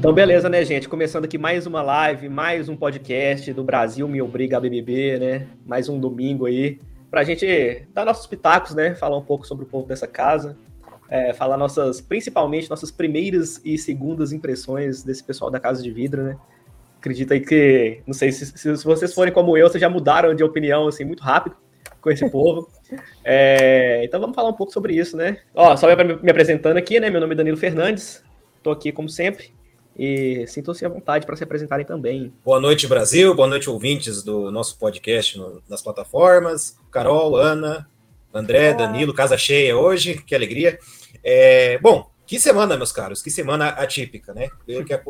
[0.00, 0.88] Então, beleza, né, gente?
[0.88, 5.46] Começando aqui mais uma live, mais um podcast do Brasil Me Obriga a BBB, né?
[5.66, 6.80] Mais um domingo aí,
[7.10, 8.94] pra gente dar nossos pitacos, né?
[8.94, 10.56] Falar um pouco sobre o povo dessa casa,
[11.06, 16.22] é, falar nossas, principalmente nossas primeiras e segundas impressões desse pessoal da Casa de Vidro,
[16.22, 16.38] né?
[16.96, 20.42] Acredito aí que, não sei, se, se vocês forem como eu, vocês já mudaram de
[20.42, 21.56] opinião, assim, muito rápido
[22.00, 22.70] com esse povo.
[23.22, 25.40] É, então vamos falar um pouco sobre isso, né?
[25.54, 27.10] Ó, só me apresentando aqui, né?
[27.10, 28.24] Meu nome é Danilo Fernandes,
[28.62, 29.59] tô aqui como sempre.
[30.02, 32.32] E sintam-se à vontade para se apresentarem também.
[32.42, 33.34] Boa noite, Brasil.
[33.34, 36.78] Boa noite, ouvintes do nosso podcast no, nas plataformas.
[36.90, 37.86] Carol, Ana,
[38.32, 40.78] André, Danilo, casa cheia hoje, que alegria.
[41.22, 44.48] É, bom, que semana, meus caros, que semana atípica, né?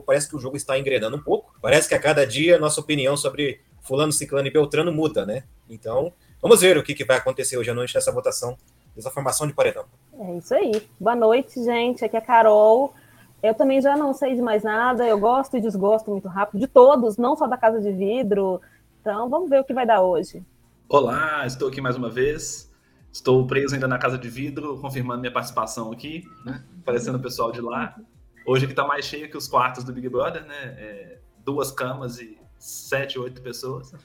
[0.05, 1.55] Parece que o jogo está engrenando um pouco.
[1.63, 5.45] Parece que a cada dia nossa opinião sobre Fulano, Ciclano e Beltrano muda, né?
[5.69, 8.59] Então, vamos ver o que, que vai acontecer hoje à noite nessa votação,
[8.97, 9.85] dessa formação de paredão.
[10.19, 10.83] É isso aí.
[10.99, 12.05] Boa noite, gente.
[12.05, 12.93] Aqui é a Carol.
[13.43, 15.07] Eu também já não sei de mais nada.
[15.07, 18.61] Eu gosto e desgosto muito rápido de todos, não só da Casa de Vidro.
[19.01, 20.45] Então, vamos ver o que vai dar hoje.
[20.89, 22.71] Olá, estou aqui mais uma vez.
[23.11, 26.63] Estou preso ainda na casa de vidro, confirmando minha participação aqui, né?
[26.85, 27.97] Parecendo o pessoal de lá.
[28.47, 30.57] Hoje aqui está mais cheio que os quartos do Big Brother, né?
[30.79, 33.93] É, duas camas e sete, oito pessoas.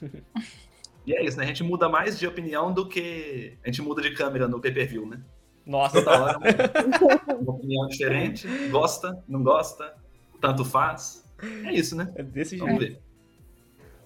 [1.06, 1.44] E é isso, né?
[1.44, 5.06] A gente muda mais de opinião do que a gente muda de câmera no pay-per-view,
[5.06, 5.20] né?
[5.66, 6.38] Nossa, Toda hora
[7.40, 9.96] uma opinião diferente, gosta, não gosta,
[10.40, 11.28] tanto faz.
[11.64, 12.12] É isso, né?
[12.14, 12.94] É desse Vamos jeito.
[12.94, 13.02] ver.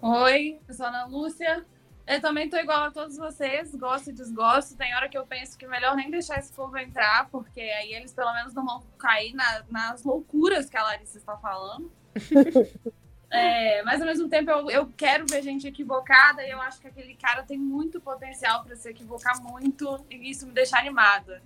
[0.02, 1.64] Oi, eu sou a Ana Lúcia.
[2.06, 4.76] Eu também tô igual a todos vocês, gosto e desgosto.
[4.76, 7.92] Tem hora que eu penso que é melhor nem deixar esse povo entrar, porque aí
[7.92, 11.92] eles pelo menos não vão cair na- nas loucuras que a Larissa está falando.
[13.30, 16.88] É, mas ao mesmo tempo eu, eu quero ver gente equivocada e eu acho que
[16.88, 21.40] aquele cara tem muito potencial para se equivocar muito e isso me deixa animada.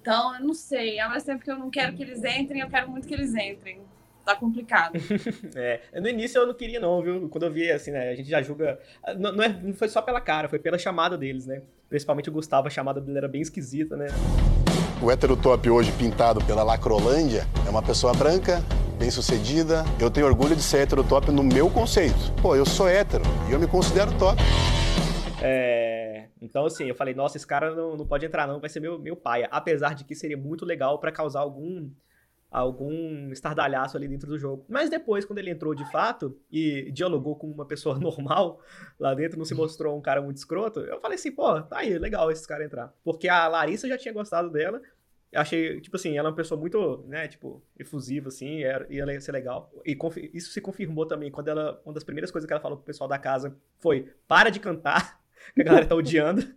[0.00, 0.98] Então, eu não sei.
[1.00, 3.34] Ao mesmo tempo que eu não quero que eles entrem, eu quero muito que eles
[3.34, 3.80] entrem.
[4.24, 4.92] Tá complicado.
[5.54, 7.28] É, no início eu não queria não, viu?
[7.28, 8.78] Quando eu vi, assim, né, a gente já julga...
[9.18, 11.62] Não, não, é- não foi só pela cara, foi pela chamada deles, né?
[11.88, 14.08] Principalmente o Gustavo, a chamada dele era bem esquisita, né?
[15.00, 18.62] O heterotop hoje pintado pela Lacrolândia é uma pessoa branca,
[19.02, 19.82] bem sucedida.
[20.00, 22.32] Eu tenho orgulho de ser heterotop no meu conceito.
[22.40, 24.40] Pô, eu sou hétero e eu me considero top.
[25.42, 28.78] É, Então, assim, eu falei, nossa, esse cara não, não pode entrar não, vai ser
[28.78, 29.48] meu, meu paia.
[29.50, 31.90] Apesar de que seria muito legal pra causar algum
[32.48, 34.64] algum estardalhaço ali dentro do jogo.
[34.68, 38.60] Mas depois, quando ele entrou de fato e dialogou com uma pessoa normal
[39.00, 41.98] lá dentro, não se mostrou um cara muito escroto, eu falei assim, pô, tá aí,
[41.98, 42.92] legal esse cara entrar.
[43.02, 44.80] Porque a Larissa já tinha gostado dela,
[45.32, 48.58] eu achei, tipo assim, ela é uma pessoa muito, né, tipo, efusiva, assim,
[48.90, 49.72] e ela ia ser legal.
[49.84, 49.96] E
[50.34, 53.08] isso se confirmou também quando ela, uma das primeiras coisas que ela falou pro pessoal
[53.08, 55.22] da casa foi, para de cantar,
[55.54, 56.54] que a galera tá odiando.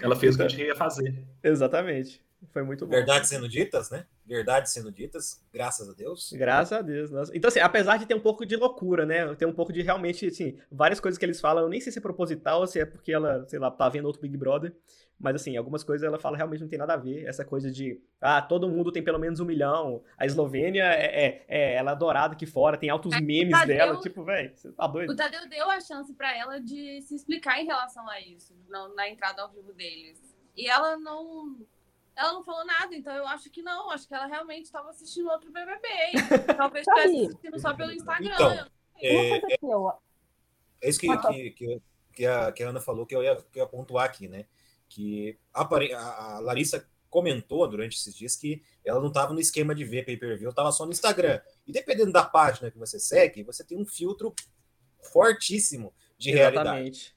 [0.00, 1.26] Ela fez o que a gente ia fazer.
[1.42, 2.24] Exatamente.
[2.52, 2.92] Foi muito bom.
[2.92, 4.06] Verdades sendo ditas, né?
[4.26, 6.32] Verdades sendo ditas, graças a Deus.
[6.32, 7.10] Graças a Deus.
[7.12, 7.30] nossa.
[7.36, 9.32] Então, assim, apesar de ter um pouco de loucura, né?
[9.36, 11.98] Tem um pouco de realmente, assim, várias coisas que eles falam, eu nem sei se
[12.00, 14.74] é proposital ou se é porque ela, sei lá, tá vendo outro Big Brother.
[15.18, 17.24] Mas, assim, algumas coisas ela fala realmente não tem nada a ver.
[17.24, 20.02] Essa coisa de, ah, todo mundo tem pelo menos um milhão.
[20.18, 23.76] A Eslovênia é, é, é ela é adorada aqui fora, tem altos É, memes Tadeu-
[23.76, 24.00] dela.
[24.00, 25.12] Tipo, velho, você tá doido?
[25.12, 28.88] O Tadeu deu a chance pra ela de se explicar em relação a isso, na,
[28.88, 30.20] na entrada ao vivo deles.
[30.54, 31.56] E ela não.
[32.16, 33.90] Ela não falou nada, então eu acho que não.
[33.90, 35.86] Acho que ela realmente estava assistindo outro BBB.
[36.56, 38.34] Talvez estivesse assistindo só pelo Instagram.
[38.34, 38.66] Então,
[39.02, 39.92] É, eu,
[40.80, 41.82] É isso que, que, que,
[42.14, 44.46] que a, que a Ana falou que eu, ia, que eu ia pontuar aqui, né?
[44.88, 49.74] Que apare- a, a Larissa comentou durante esses dias que ela não estava no esquema
[49.74, 51.40] de ver pay-per-view, estava só no Instagram.
[51.66, 54.34] E dependendo da página que você segue, você tem um filtro
[55.02, 56.68] fortíssimo de realidade.
[56.68, 57.16] Exatamente.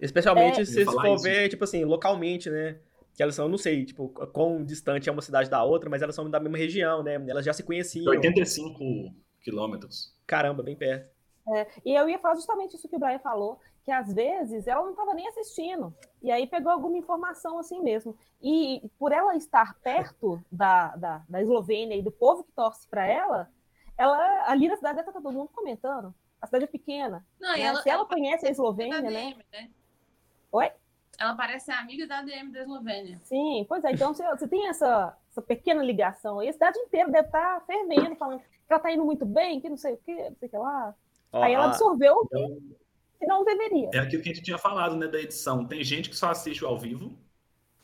[0.00, 0.64] Especialmente É.
[0.64, 2.78] se for ver, tipo assim, localmente, né?
[3.14, 6.02] Que elas são, eu não sei, tipo, quão distante é uma cidade da outra, mas
[6.02, 7.14] elas são da mesma região, né?
[7.14, 8.10] Elas já se conheciam.
[8.10, 10.12] 85 quilômetros.
[10.26, 11.08] Caramba, bem perto.
[11.84, 14.90] e eu ia falar justamente isso que o Brian falou, que às vezes ela não
[14.90, 15.94] estava nem assistindo.
[16.22, 18.16] E aí pegou alguma informação assim mesmo.
[18.42, 23.06] E por ela estar perto da, da, da Eslovênia e do povo que torce para
[23.06, 23.50] ela,
[23.96, 26.14] ela ali na cidade dela tá todo mundo comentando.
[26.40, 27.24] A cidade é pequena.
[27.40, 27.74] Não, né?
[27.76, 29.34] Se ela conhece a Eslovênia, da né?
[29.52, 29.70] Né?
[30.50, 30.70] Oi?
[31.18, 33.20] Ela parece ser amiga da DM da Eslovênia.
[33.24, 33.92] Sim, pois é.
[33.92, 36.48] Então você, você tem essa, essa pequena ligação aí.
[36.48, 39.76] A cidade inteira deve estar fervendo, falando que ela tá indo muito bem, que não
[39.76, 40.94] sei o quê, não sei o que lá.
[41.32, 42.76] Ó, aí ela absorveu o que,
[43.20, 43.90] que não deveria.
[43.92, 45.66] É aquilo que a gente tinha falado, né, da edição.
[45.66, 47.16] Tem gente que só assiste ao vivo,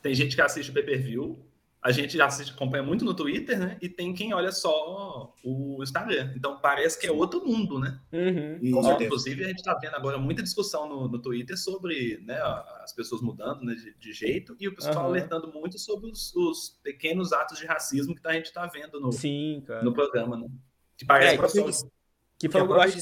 [0.01, 1.45] tem gente que assiste o pay-per-view,
[1.83, 3.77] a gente já assiste, acompanha muito no Twitter, né?
[3.81, 6.31] E tem quem olha só o Instagram.
[6.35, 7.99] Então parece que é outro mundo, né?
[8.13, 8.59] Uhum.
[8.61, 12.39] Inclusive, a gente está vendo agora muita discussão no, no Twitter sobre né,
[12.83, 15.05] as pessoas mudando né, de, de jeito e o pessoal Aham.
[15.05, 19.11] alertando muito sobre os, os pequenos atos de racismo que a gente está vendo no,
[19.11, 19.81] Sim, cara.
[19.83, 20.37] no programa.
[20.37, 20.47] Né?
[20.95, 21.91] Que parece É, que o que- pessoal
[22.39, 22.93] Que Que foi, a eu acho,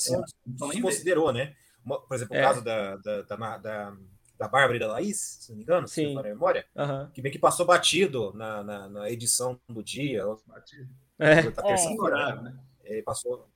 [0.46, 1.54] nem se considerou, né?
[1.86, 2.40] Por exemplo, É.
[2.40, 3.94] o caso da, da, da, da,
[4.40, 6.14] da Bárbara e da Laís, se não me engano, se Sim.
[6.16, 7.12] não me memória, Aham.
[7.14, 10.42] que meio que passou batido na, na, na edição do dia, ou
[11.20, 11.40] É.
[11.40, 11.42] É.
[11.52, 12.58] terça-feira, Horário, né?
[12.86, 13.50] Ele passou.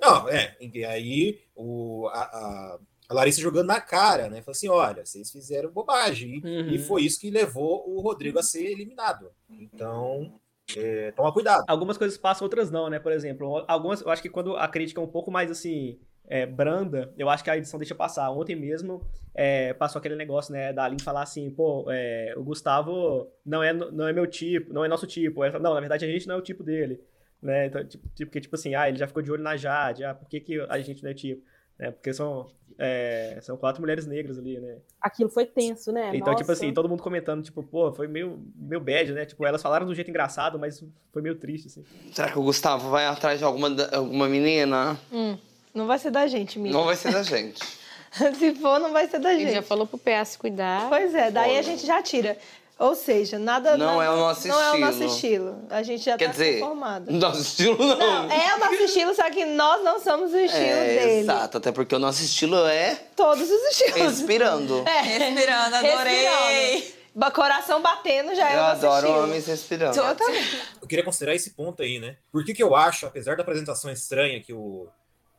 [0.00, 0.56] Não, é.
[0.60, 4.40] E aí o, a, a- a Larissa jogando na cara, né?
[4.40, 6.40] Falou assim: olha, vocês fizeram bobagem.
[6.42, 6.68] E, Uhum.
[6.70, 9.30] e foi isso que levou o Rodrigo a ser eliminado.
[9.50, 10.40] Então,
[10.76, 11.64] é, toma cuidado.
[11.68, 12.98] Algumas coisas passam, outras não, né?
[12.98, 16.46] Por exemplo, algumas, eu acho que quando a crítica é um pouco mais assim, é,
[16.46, 18.30] branda, eu acho que a edição deixa passar.
[18.30, 19.02] Ontem mesmo
[19.34, 23.72] é, passou aquele negócio, né, da Aline falar assim, pô, é, o Gustavo não é,
[23.72, 25.44] não é meu tipo, não é nosso tipo.
[25.44, 27.00] Ela, não, na verdade a gente não é o tipo dele.
[27.42, 27.66] Né?
[27.66, 30.14] Então, tipo, tipo, porque, tipo assim, ah, ele já ficou de olho na Jade, ah,
[30.14, 31.44] por que, que a gente não é tipo?
[31.78, 31.90] Né?
[31.90, 32.46] Porque são,
[32.78, 34.78] é, são quatro mulheres negras ali, né?
[35.00, 36.10] Aquilo foi tenso, né?
[36.14, 36.52] Então, tipo Nossa.
[36.52, 39.26] assim, todo mundo comentando, tipo, pô, foi meio, meio bad, né?
[39.26, 40.82] Tipo, elas falaram do jeito engraçado, mas
[41.12, 41.84] foi meio triste, assim.
[42.12, 44.98] Será que o Gustavo vai atrás de alguma, alguma menina?
[45.12, 45.36] Hum,
[45.74, 46.76] não vai ser da gente, Mika.
[46.76, 47.60] Não vai ser da gente.
[48.38, 49.54] Se for, não vai ser da Ele gente.
[49.54, 50.88] já falou pro PA se cuidar.
[50.88, 52.38] Pois é, daí a gente já tira.
[52.78, 53.76] Ou seja, nada.
[53.76, 55.50] Não nada- é o nosso Não é o nosso estilo.
[55.50, 55.66] estilo.
[55.70, 57.12] A gente já Quer tá dizer, conformado.
[57.12, 57.96] nosso estilo não.
[57.96, 61.10] Não, é o nosso estilo, só que nós não somos o estilo É, dele.
[61.20, 63.94] Exato, até porque o nosso estilo é Todos os estilos.
[64.18, 64.82] respirando.
[64.88, 65.00] É.
[65.02, 66.94] Respirando, Respirando.
[67.14, 69.22] Ba- Coração batendo já é Eu o nosso adoro estilo.
[69.24, 69.96] homens respirando.
[69.96, 70.44] Eu também.
[70.82, 72.16] Eu queria considerar esse ponto aí, né?
[72.32, 74.88] Por que, que eu acho, apesar da apresentação estranha que o,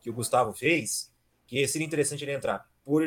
[0.06, 1.12] que o Gustavo fez,
[1.48, 2.70] que seria interessante ele entrar?
[2.84, 3.02] Por,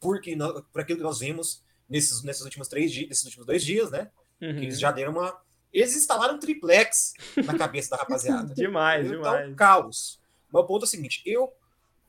[0.00, 0.36] porque
[0.72, 4.10] por aquilo que nós vimos nesses, nesses últimos três dias, nesses últimos dois dias, né?
[4.42, 4.54] Uhum.
[4.56, 5.40] Que eles já deram uma.
[5.72, 8.52] Eles instalaram um triplex na cabeça da rapaziada.
[8.56, 9.54] Demais, Então, demais.
[9.54, 10.20] caos.
[10.50, 11.52] Mas o ponto é o seguinte: eu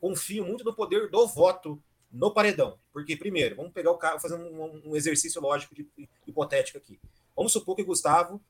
[0.00, 1.80] confio muito no poder do voto
[2.10, 2.76] no paredão.
[2.92, 5.86] Porque, primeiro, vamos pegar o cara, fazer um, um exercício lógico de,
[6.26, 6.98] hipotético aqui.
[7.36, 8.40] Vamos supor que o Gustavo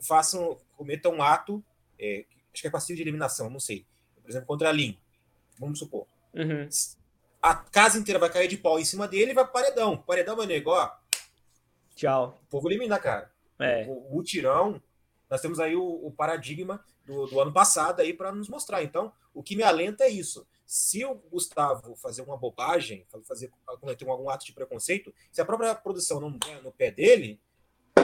[0.00, 1.62] faça um, cometa um ato,
[1.96, 3.86] é, acho que é passivo de eliminação, não sei.
[4.20, 4.98] Por exemplo, contra a Lin.
[5.58, 6.06] Vamos supor.
[6.34, 6.68] Uhum.
[7.40, 9.96] A casa inteira vai cair de pau em cima dele e vai pro paredão.
[9.96, 10.90] Paredão, meu nego, ó,
[11.94, 12.38] Tchau.
[12.46, 13.30] o povo elimina, cara.
[13.58, 13.84] É.
[13.86, 14.80] O, o mutirão,
[15.30, 18.82] nós temos aí o, o paradigma do, do ano passado aí para nos mostrar.
[18.82, 20.46] Então, o que me alenta é isso.
[20.66, 23.50] Se o Gustavo fazer uma bobagem, fazer
[23.80, 27.38] cometer algum ato de preconceito, se a própria produção não der no pé dele,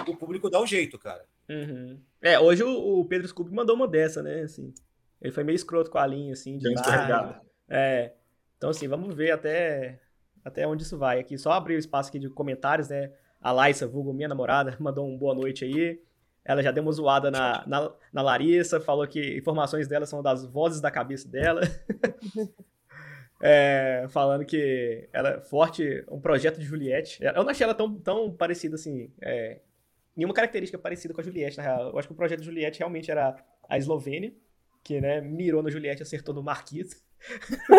[0.06, 1.24] o público dá um jeito, cara.
[1.48, 1.98] Uhum.
[2.20, 4.42] É, hoje o, o Pedro Scooby mandou uma dessa, né?
[4.42, 4.74] Assim,
[5.20, 7.40] ele foi meio escroto com a linha, assim, de escorregado.
[7.68, 8.12] É.
[8.56, 10.00] Então, assim, vamos ver até,
[10.44, 11.18] até onde isso vai.
[11.18, 13.12] Aqui, só abrir o espaço aqui de comentários, né?
[13.40, 16.00] A Laissa, vulgo minha namorada, mandou um boa noite aí.
[16.44, 20.46] Ela já deu uma zoada na, na, na Larissa, falou que informações dela são das
[20.46, 21.60] vozes da cabeça dela.
[23.40, 27.22] É, falando que ela é forte, um projeto de Juliette.
[27.22, 29.12] Eu não achei ela tão, tão parecida assim.
[29.20, 29.60] É,
[30.16, 31.90] nenhuma característica parecida com a Juliette, na real.
[31.90, 33.36] Eu acho que o projeto de Juliette realmente era
[33.68, 34.34] a Eslovênia,
[34.88, 36.96] que né, mirou na Juliette e acertou no Marquito.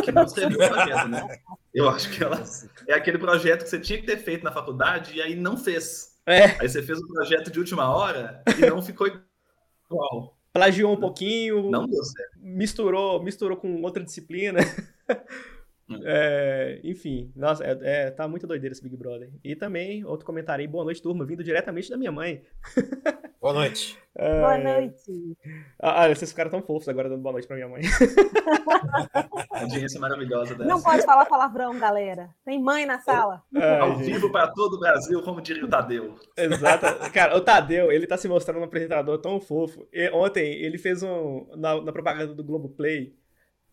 [0.03, 1.39] Que não escreveu o projeto, né?
[1.73, 2.43] Eu acho que ela
[2.87, 6.19] é aquele projeto que você tinha que ter feito na faculdade e aí não fez.
[6.25, 10.37] É, Aí você fez o projeto de última hora e não ficou igual.
[10.53, 12.37] plagiou um pouquinho, Não deu certo.
[12.39, 14.59] misturou, misturou com outra disciplina.
[16.03, 19.31] É, enfim, nossa, é, é, tá muito doideira esse Big Brother.
[19.43, 22.43] E também, outro comentário aí, boa noite, turma, vindo diretamente da minha mãe.
[23.41, 23.97] Boa noite.
[24.19, 25.37] Boa É, noite.
[25.81, 27.81] Ah, olha, vocês ficaram tão fofos agora dando boa noite pra minha mãe.
[29.51, 30.69] Audiência maravilhosa dessa.
[30.69, 32.29] Não pode falar palavrão, galera.
[32.45, 33.41] Tem mãe na sala.
[33.55, 34.05] Ai, Ao gente.
[34.11, 36.15] vivo para todo o Brasil, como diria o Tadeu.
[36.37, 36.85] Exato.
[37.11, 39.87] Cara, o Tadeu, ele tá se mostrando um apresentador tão fofo.
[39.91, 41.47] E ontem, ele fez um.
[41.55, 43.13] Na, na propaganda do Globoplay,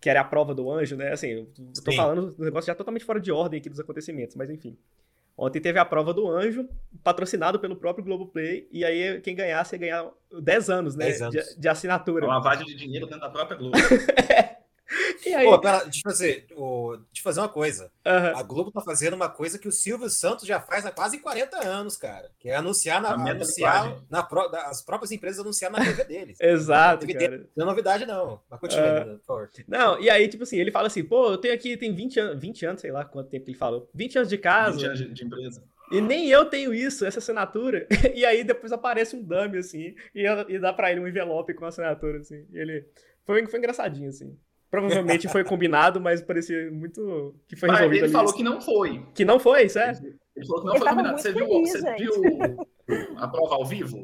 [0.00, 1.12] que era a prova do anjo, né?
[1.12, 1.47] Assim, eu
[1.85, 1.97] tô Sim.
[1.97, 4.76] falando do negócio já totalmente fora de ordem aqui dos acontecimentos, mas enfim.
[5.38, 6.66] Ontem teve a prova do anjo,
[7.05, 11.05] patrocinado pelo próprio Globoplay, e aí quem ganhasse ia ganhar 10 anos, né?
[11.07, 11.35] 10 anos.
[11.35, 12.25] De, de assinatura.
[12.25, 13.76] Uma lavagem de dinheiro dentro da própria Globo.
[15.26, 15.45] E aí.
[15.45, 17.90] Pô, pera, deixa eu fazer, o- deixa eu fazer uma coisa.
[18.05, 18.33] aham.
[18.37, 21.66] A Globo tá fazendo uma coisa que o Silvio Santos já faz há quase 40
[21.66, 22.31] anos, cara.
[22.38, 26.38] Que é anunciar, na, anunciar na da- as próprias empresas anunciar na TV deles.
[26.40, 27.49] Exato, TV cara.
[27.57, 28.40] Não é novidade, não.
[28.49, 29.05] Mas continua, É.
[29.05, 29.50] por favor.
[29.66, 32.40] Não, e aí, tipo assim, ele fala assim, pô, eu tenho aqui, tem 20 anos,
[32.40, 34.99] 20 anos, sei lá quanto tempo que ele falou, 20 anos de casa, 20 anos
[34.99, 35.64] de, de empresa.
[35.90, 37.87] e nem eu tenho isso, essa assinatura.
[38.14, 41.64] E aí depois aparece um dummy, assim, e, e dá pra ele um envelope com
[41.64, 42.47] a assinatura, assim.
[42.52, 42.87] E ele.
[43.25, 44.38] Foi, foi engraçadinho, assim.
[44.71, 47.35] Provavelmente foi combinado, mas parecia muito.
[47.49, 48.13] que foi Mas resolvido ele ali.
[48.13, 49.07] falou que não foi.
[49.15, 50.05] Que não foi, certo?
[50.37, 51.19] Ele falou que não Ele foi combinado.
[51.21, 51.99] Você, viu, feliz, você gente.
[52.03, 52.67] viu
[53.17, 53.97] a prova ao vivo?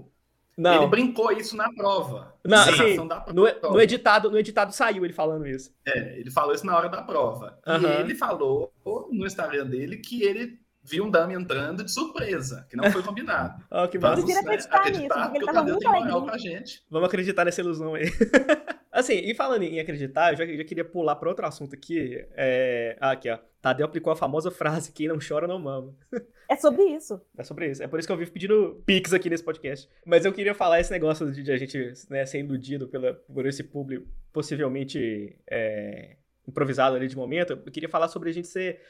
[0.57, 0.88] Ele Não.
[0.90, 2.35] brincou isso na prova.
[2.45, 3.71] Não, Na assim, No, prova.
[3.75, 5.75] no editado, no editado saiu ele falando isso.
[5.87, 7.59] É, ele falou isso na hora da prova.
[7.66, 7.88] Aham.
[7.88, 8.71] E ele falou
[9.11, 13.62] no Instagram dele que ele vi um dame entrando de surpresa, que não foi combinado.
[13.70, 14.34] Ó, que Vamos massa.
[14.34, 16.28] né, acreditar nisso, porque que ele tava muito tem moral alegre.
[16.28, 16.82] com a gente.
[16.90, 18.04] Vamos acreditar nessa ilusão aí.
[18.90, 22.24] assim, e falando em acreditar, eu já, já queria pular para outro assunto aqui.
[22.32, 22.96] É...
[23.00, 23.38] Ah, aqui, ó.
[23.60, 25.94] Tadeu aplicou a famosa frase: quem não chora não mama.
[26.50, 27.18] É sobre isso.
[27.38, 27.82] É sobre isso.
[27.82, 29.88] É por isso que eu vivo pedindo pix aqui nesse podcast.
[30.04, 33.46] Mas eu queria falar esse negócio de, de a gente né, ser iludido pela, por
[33.46, 37.52] esse público possivelmente é, improvisado ali de momento.
[37.52, 38.80] Eu queria falar sobre a gente ser,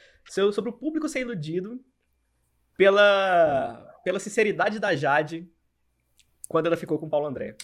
[0.51, 1.83] sobre o público ser iludido
[2.77, 5.49] pela, pela sinceridade da Jade
[6.47, 7.55] quando ela ficou com o Paulo André.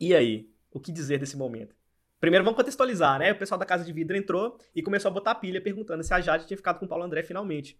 [0.00, 0.50] E aí?
[0.70, 1.74] O que dizer desse momento?
[2.18, 3.32] Primeiro vamos contextualizar, né?
[3.32, 6.20] O pessoal da Casa de Vidro entrou e começou a botar pilha perguntando se a
[6.20, 7.78] Jade tinha ficado com o Paulo André finalmente.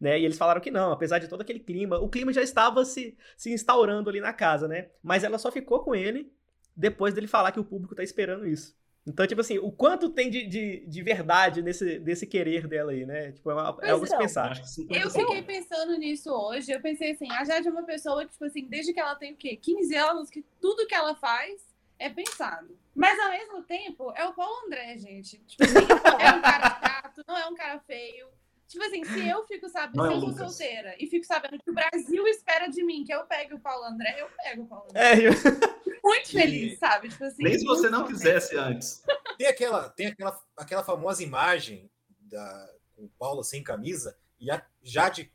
[0.00, 0.18] Né?
[0.18, 3.16] E eles falaram que não, apesar de todo aquele clima, o clima já estava se,
[3.36, 4.90] se instaurando ali na casa, né?
[5.02, 6.32] Mas ela só ficou com ele
[6.76, 8.76] depois dele falar que o público tá esperando isso.
[9.06, 13.04] Então, tipo assim, o quanto tem de, de, de verdade nesse, desse querer dela aí,
[13.04, 13.32] né?
[13.32, 14.18] Tipo, é, uma- é algo a se é.
[14.18, 14.50] pensar.
[14.52, 16.72] Acho que 50 Eu fiquei pensando nisso hoje.
[16.72, 19.36] Eu pensei assim, a Jade é uma pessoa, tipo assim, desde que ela tem o
[19.36, 19.56] quê?
[19.56, 21.60] 15 anos, que tudo que ela faz
[21.98, 22.76] é pensado.
[22.94, 25.36] Mas ao mesmo tempo, é o Paulo André, gente.
[25.46, 25.74] Tipo assim,
[26.20, 28.28] é um cara chato, não é um cara feio.
[28.66, 30.56] Tipo assim, se eu fico sabendo, é se o eu sou Lucas.
[30.56, 33.84] solteira e fico sabendo que o Brasil espera de mim que eu pegue o Paulo
[33.84, 35.02] André, eu pego o Paulo André.
[35.12, 35.32] É, eu-
[36.04, 37.08] Muito feliz, sabe?
[37.08, 38.18] Tipo assim, Nem se você não contente.
[38.18, 39.02] quisesse antes.
[39.38, 44.62] Tem aquela, tem aquela, aquela famosa imagem da, com o Paulo sem camisa e a
[44.82, 45.32] Jade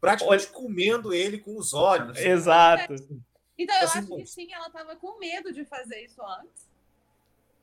[0.00, 2.16] praticamente comendo ele com os olhos.
[2.18, 2.94] exato.
[3.58, 4.16] Então, eu Assim, acho bom.
[4.18, 6.68] que sim, ela tava com medo de fazer isso antes.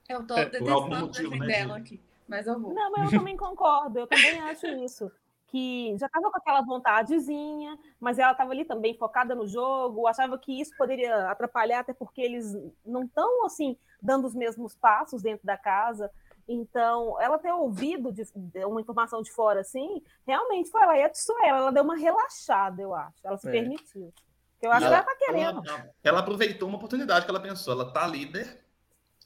[0.09, 1.73] Eu tô É, detestando motivo, né, Gil?
[1.73, 2.01] aqui.
[2.27, 2.73] Mas eu vou.
[2.73, 5.09] Não, mas eu também concordo, eu também acho isso.
[5.53, 10.35] Que já estava com aquela vontadezinha, mas ela estava ali também focada no jogo, achava
[10.35, 15.45] que isso poderia atrapalhar, até porque eles não estão assim dando os mesmos passos dentro
[15.45, 16.09] da casa.
[16.47, 21.03] Então, ela ter ouvido de, de uma informação de fora assim, realmente foi lá e
[21.03, 21.59] atiçou ela.
[21.59, 23.15] Ela deu uma relaxada, eu acho.
[23.23, 23.51] Ela se É.
[23.51, 24.11] permitiu.
[24.59, 25.61] Eu acho E que ela tá querendo.
[25.69, 27.73] Ela, ela aproveitou uma oportunidade que ela pensou.
[27.73, 28.59] Ela tá líder,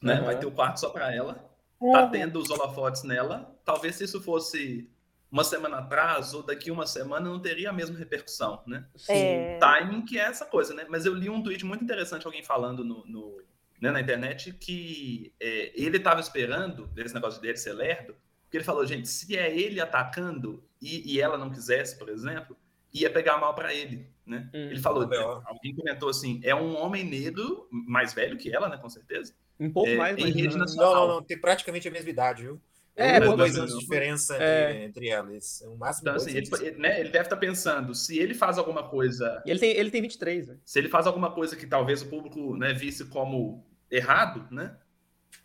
[0.04, 0.20] né?
[0.20, 0.26] Uhum.
[0.26, 1.36] Vai ter o quarto só para ela.
[1.80, 2.12] Tá Uhum.
[2.12, 3.56] tendo os holofotes nela.
[3.64, 4.92] Talvez se isso fosse
[5.32, 8.86] uma semana atrás ou daqui uma semana, não teria a mesma repercussão, né?
[9.10, 10.86] É, Timing que é essa coisa, né?
[10.90, 13.42] Mas eu li um tweet muito interessante, alguém falando no, no-
[13.82, 18.64] né, na internet, que é, ele estava esperando esse negócio dele ser lerdo, porque ele
[18.64, 22.58] falou, gente, se é ele atacando e, e ela não quisesse, por exemplo,
[22.94, 24.50] ia pegar mal para ele, né?
[24.54, 24.70] Hum.
[24.72, 25.42] Ele falou, Ó.
[25.46, 29.36] alguém comentou assim, é um homem negro, mais velho que ela, né, com certeza.
[29.60, 30.36] Um pouco É, mais, em mas.
[30.36, 30.94] rede nacional.
[30.94, 31.24] Não, não, não.
[31.24, 32.62] Tem praticamente a mesma idade, viu?
[32.98, 34.72] É, Um mas- dois anos de diferença É.
[34.72, 35.62] entre, entre elas.
[35.68, 39.42] O máximo Então, assim, ele, né, ele deve estar pensando, se ele faz alguma coisa
[39.46, 40.60] E ele tem, ele tem 23, velho.
[40.66, 44.76] se ele faz alguma coisa que talvez o público né, visse como errado, né?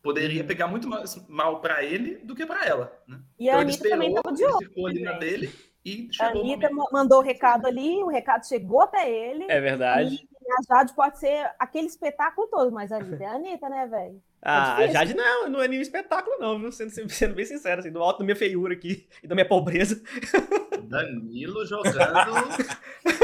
[0.03, 2.93] Poderia pegar muito mais mal para ele do que para ela.
[3.07, 3.21] Né?
[3.39, 4.69] E a Então ele Anitta também esperou, estava de ele olho.
[4.69, 5.51] ficou ali na dele
[5.85, 9.45] e A chegou o Anitta mandou o recado ali, o recado chegou até ele.
[9.49, 10.15] É verdade.
[10.15, 13.87] E a Jade pode ser aquele espetáculo todo, mas a Anitta é a Anitta, né,
[13.87, 14.23] velho?
[14.45, 14.93] Ah, a difícil.
[14.95, 16.73] Jade não é, não é nenhum espetáculo, não, viu?
[16.73, 20.03] Sendo, sendo bem sincero, assim, do alto da minha feiura aqui e da minha pobreza.
[20.83, 21.97] Danilo jogando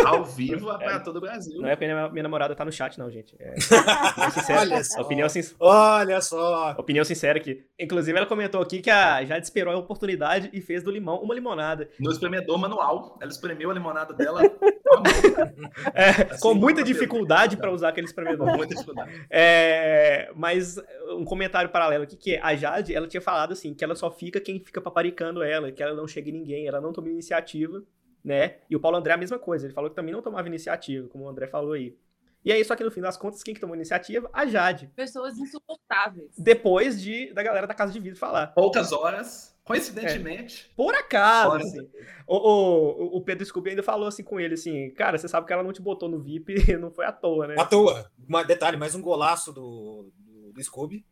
[0.06, 1.60] ao vivo para todo o Brasil.
[1.60, 3.34] Não é porque minha, minha namorada tá no chat, não, gente.
[3.38, 3.54] É,
[4.30, 4.60] sincera.
[4.60, 5.00] Olha só.
[5.02, 6.70] Opinião, sin- Olha só.
[6.78, 7.64] opinião sincera aqui.
[7.78, 11.34] Inclusive, ela comentou aqui que a Jade esperou a oportunidade e fez do limão uma
[11.34, 11.88] limonada.
[11.98, 16.84] No espremedor manual, ela espremeu a limonada dela com a É, Assim com muita a
[16.84, 18.56] dificuldade para usar aquele com espremedor.
[18.56, 19.26] muita dificuldade.
[19.30, 20.76] É, mas
[21.16, 24.10] um comentário paralelo aqui, que é, a Jade, ela tinha falado assim, que ela só
[24.10, 27.82] fica quem fica paparicando ela, que ela não chega em ninguém, ela não toma iniciativa,
[28.24, 28.56] né?
[28.68, 31.08] E o Paulo André é a mesma coisa, ele falou que também não tomava iniciativa,
[31.08, 31.96] como o André falou aí.
[32.44, 34.30] E aí, só que no fim das contas, quem que tomou iniciativa?
[34.32, 34.90] A Jade.
[34.94, 36.30] Pessoas insuportáveis.
[36.38, 38.48] Depois de da galera da Casa de Vidro falar.
[38.48, 41.86] Poucas horas, coincidentemente, Por acaso, assim.
[42.26, 45.52] O, o, o Pedro Scooby ainda falou assim com ele, assim, cara, você sabe que
[45.52, 47.56] ela não te botou no VIP, não foi à toa, né?
[47.58, 48.10] À toa.
[48.26, 50.10] Uma, detalhe, mais um golaço do,
[50.58, 51.04] do, Scooby.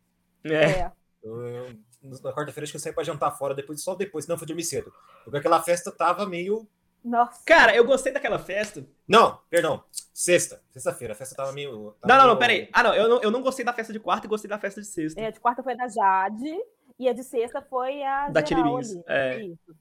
[0.43, 0.53] É.
[0.81, 0.91] É.
[1.23, 4.47] Eu- na quarta-feira acho que eu saí pra jantar fora, depois, só depois, não, fui
[4.47, 4.93] dormir cedo.
[5.23, 6.67] Porque aquela festa tava meio.
[7.03, 7.41] Nossa.
[7.45, 8.85] Cara, eu gostei daquela festa.
[9.07, 9.83] Não, perdão.
[10.13, 10.61] Sexta.
[10.71, 11.13] Sexta-feira.
[11.13, 11.95] A festa tava meio.
[12.01, 12.69] tava Não, não, não, meio- peraí.
[12.73, 14.79] Ah, não eu, não, eu não gostei da festa de quarta e gostei da festa
[14.81, 15.19] de sexta.
[15.19, 16.57] É, de quarta foi da Jade
[16.99, 19.03] e a de sexta foi a Da ali.
[19.07, 19.41] é.
[19.43, 19.75] Isso.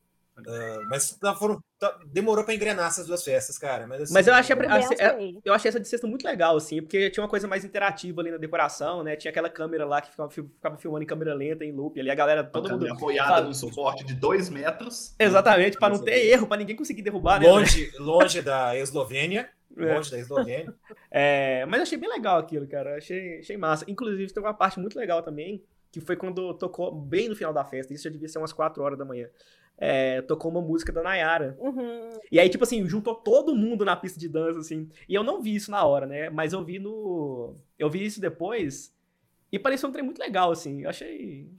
[0.47, 3.87] Ah, mas tá- foram, tá- demorou pra engrenar essas duas festas, cara.
[3.87, 5.39] Mas, assim, Mas eu achei, a, a- a- sei.
[5.45, 8.31] eu achei essa de sexta muito legal, assim, porque tinha uma coisa mais interativa ali
[8.31, 9.17] na decoração, né?
[9.17, 12.15] Tinha aquela câmera lá que ficava, ficava filmando em câmera lenta, em loop ali, a
[12.15, 12.93] galera, todo mundo.
[12.93, 13.47] apoiada sabe?
[13.49, 15.15] num suporte de dois metros.
[15.19, 17.49] Exatamente, pra não ter erro, pra ninguém conseguir derrubar, né?
[17.49, 19.49] longe, longe da Eslovênia.
[19.79, 19.95] É.
[19.95, 20.73] Longe da Eslovênia.
[21.11, 22.97] É, mas eu achei bem legal aquilo, cara.
[22.97, 23.85] Achei, achei massa.
[23.87, 25.63] Inclusive, teve uma parte muito legal também,
[25.93, 27.93] que foi quando tocou bem no final da festa.
[27.93, 29.29] Isso já devia ser umas 4 horas da manhã.
[29.79, 31.57] É, tocou uma música da Nayara.
[31.61, 32.11] Uhum.
[32.31, 34.89] E aí, tipo assim, juntou todo mundo na pista de dança, assim.
[35.09, 36.31] E eu não vi isso na hora, né?
[36.31, 37.55] Mas eu vi no.
[37.79, 38.95] Eu vi isso depois.
[39.53, 40.83] E pareceu um trem muito legal, assim.
[40.83, 41.51] Eu achei.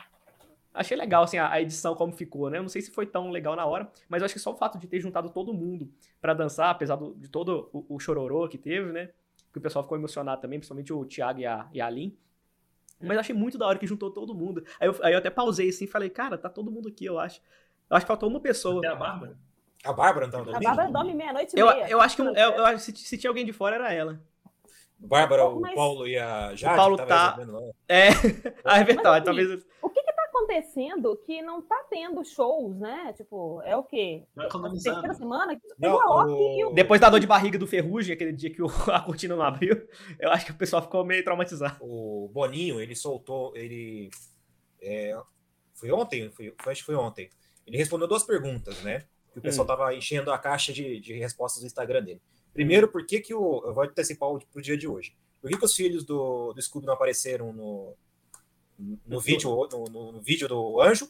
[0.73, 2.59] Achei legal, assim, a, a edição como ficou, né?
[2.59, 4.57] Eu não sei se foi tão legal na hora, mas eu acho que só o
[4.57, 5.89] fato de ter juntado todo mundo
[6.21, 9.09] pra dançar, apesar do- de todo o, o chororô que teve, né?
[9.51, 12.15] Que o pessoal ficou emocionado também, principalmente o Thiago e a, e a Lin.
[12.99, 14.63] Mas eu achei muito da hora que juntou todo mundo.
[14.79, 17.19] Aí eu, aí eu até pausei assim e falei, cara, tá todo mundo aqui, eu
[17.19, 17.41] acho.
[17.89, 18.79] Eu acho que faltou uma pessoa.
[18.79, 19.37] Até a Bárbara.
[19.83, 20.63] A Bárbara não tava A dormindo?
[20.67, 21.89] Bárbara dorme meia-noite e Eu, meia.
[21.89, 24.19] eu acho que eu, eu- se, se tinha alguém de fora era ela.
[24.99, 27.37] Bárbara, o Mas- Paulo e a Jade Paulo tava tá-.
[27.87, 28.07] É,
[28.65, 29.29] ah, é verdade.
[29.29, 29.65] assim, Talvez.
[29.81, 33.13] O que que tá acontecendo que não tá tendo shows, né?
[33.15, 34.23] Tipo, é o quê?
[34.35, 34.95] A economizando.
[34.95, 35.57] terceira semana?
[35.77, 36.69] Não, o o...
[36.71, 39.43] o- Depois da dor de barriga do Ferrugem, aquele dia que o- a cortina não
[39.43, 39.87] abriu,
[40.19, 41.77] eu acho que o pessoal ficou meio traumatizado.
[41.79, 44.09] o Boninho, ele soltou, ele
[44.81, 45.15] é,
[45.75, 47.29] foi ontem, foi- acho que foi ontem.
[47.67, 49.03] Ele respondeu duas perguntas, né?
[49.33, 49.67] Que o pessoal Hum.
[49.67, 52.21] tava enchendo a caixa de, de respostas do Instagram dele.
[52.53, 55.15] Primeiro, por que que o eu vou antecipar o, pro dia de hoje?
[55.41, 57.93] Por que, que os filhos do, do Scooby não apareceram no
[59.05, 61.09] no vídeo no, no- no vídeo do Anjo?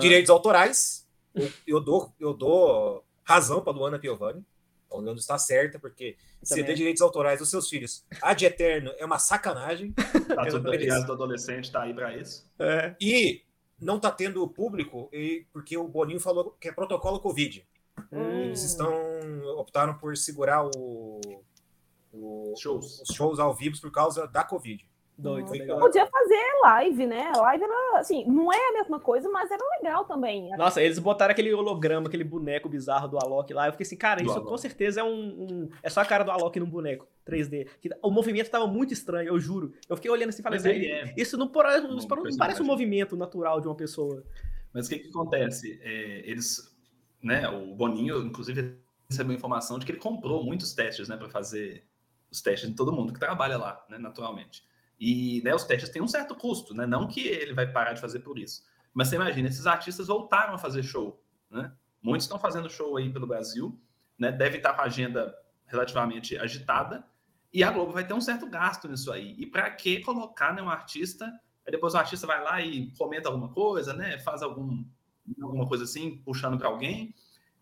[0.00, 1.06] Direitos autorais.
[1.34, 4.44] Eu, eu dou eu dou razão para Luana Piovani.
[4.90, 6.64] A Luana está certa, porque Também.
[6.64, 9.92] ceder direitos autorais dos seus filhos a de eterno é uma sacanagem.
[9.92, 12.48] Tá tudo criado do adolescente, tá aí pra isso.
[12.58, 12.96] É.
[13.00, 13.42] E
[13.80, 17.66] não tá tendo público e, porque o Boninho falou que é protocolo Covid.
[18.12, 18.42] Hum.
[18.42, 18.92] Eles estão
[19.56, 21.20] optaram por segurar o,
[22.12, 23.00] o- Shows.
[23.02, 24.86] os shows ao vivo por causa da Covid.
[25.16, 25.80] Doido, Foi legal.
[25.80, 27.32] Podia fazer live, né?
[27.36, 30.48] Live era, assim, não é a mesma coisa, mas era legal também.
[30.56, 33.66] Nossa, eles botaram aquele holograma, aquele boneco bizarro do Alok lá.
[33.66, 36.30] Eu fiquei assim, cara, isso com certeza é um, um- É só a cara do
[36.30, 37.68] Alok num boneco 3D.
[37.80, 39.72] Que o movimento tava muito estranho, eu juro.
[39.88, 42.08] Eu fiquei olhando assim e falei, Mas ele "Velho, é isso não, parece- um isso
[42.08, 44.24] não parece um movimento natural de uma pessoa.
[44.72, 45.78] Mas o que, que acontece?
[45.82, 46.76] É, eles,
[47.22, 48.76] né, o Boninho, inclusive,
[49.08, 51.84] recebeu informação de que ele comprou muitos testes, né, para fazer
[52.30, 54.66] os testes de todo mundo que trabalha lá, né, naturalmente.
[55.00, 56.84] E né, os testes têm um certo custo, né?
[56.84, 58.64] Não que ele vai parar de fazer por isso.
[58.92, 61.72] Mas você imagina, esses artistas voltaram a fazer show, né?
[62.02, 63.78] Muitos estão fazendo show aí pelo Brasil,
[64.18, 64.32] né?
[64.32, 65.32] Devem estar com a agenda
[65.66, 67.04] relativamente agitada.
[67.52, 69.34] E a Globo vai ter um certo gasto nisso aí.
[69.38, 71.26] E para que colocar né, um artista
[71.66, 74.18] Aí depois o artista vai lá e comenta alguma coisa, né?
[74.20, 74.86] Faz algum,
[75.42, 77.14] alguma coisa assim, puxando para alguém.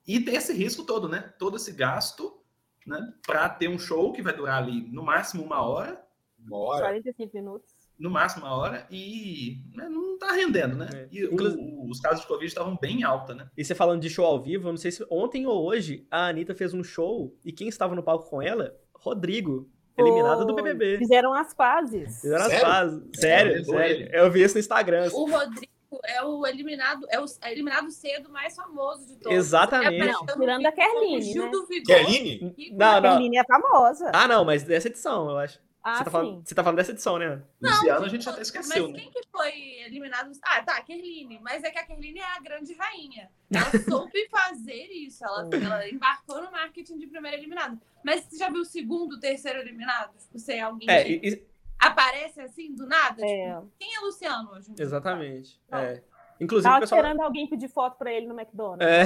[0.06, 1.34] E tem esse risco todo, né?
[1.40, 2.40] Todo esse gasto,
[2.86, 3.00] né?
[3.26, 6.00] Para ter um show que vai durar ali no máximo uma hora,
[6.38, 6.82] Uma hora.
[6.84, 7.74] 45 minutos.
[7.98, 10.88] no máximo uma hora, e né, não tá rendendo, né?
[10.94, 11.08] É.
[11.10, 13.50] E o- os casos de Covid estavam bem alta, né?
[13.56, 16.28] E você falando de show ao vivo, eu não sei se ontem ou hoje a
[16.28, 18.72] Anitta fez um show e quem estava no palco com ela?
[18.94, 20.54] Rodrigo, eliminado do.
[20.54, 20.98] BBB.
[20.98, 22.20] Fizeram as pazes.
[22.20, 22.66] Fizeram as Sério?
[22.66, 23.02] pazes.
[23.14, 23.96] Sério, levou sério.
[23.96, 24.10] ele.
[24.12, 25.08] Eu vi isso no Instagram.
[25.12, 25.72] O Rodrigo
[26.04, 29.36] é o eliminado, é o é eliminado cedo mais famoso de todos.
[29.36, 30.02] Exatamente.
[30.08, 31.50] É, Não, tirando a Kerline, Gil né?
[31.50, 31.86] do Vigor.
[31.86, 32.54] Kerline?
[32.72, 33.10] Não, A não.
[33.12, 34.10] Kerline é famosa.
[34.12, 35.58] Ah, não, mas dessa edição, eu acho.
[35.88, 37.40] Ah, você, tá falando, você tá falando dessa edição, né?
[37.62, 38.98] Luciano a gente até esqueceu, Mas né?
[39.00, 39.52] quem que foi
[39.86, 40.32] eliminado?
[40.42, 41.38] Ah, tá, a Kerline.
[41.40, 43.30] Mas é que a Kerline é a grande rainha.
[43.52, 45.24] Ela soube fazer isso.
[45.24, 47.80] Ela, ela embarcou no marketing de primeiro eliminado.
[48.04, 50.10] Mas você já viu o segundo, terceiro eliminado?
[50.18, 51.46] Tipo, você é alguém É, que e- e-
[51.78, 53.24] aparece assim do nada?
[53.24, 53.54] É.
[53.54, 54.72] Tipo, quem é Luciano hoje?
[54.76, 55.60] exatamente.
[55.70, 55.78] Não.
[55.78, 56.02] É.
[56.40, 57.00] Inclusive, Tava pessoal.
[57.00, 58.84] esperando alguém pedir foto pra ele no McDonald's.
[58.86, 59.02] É,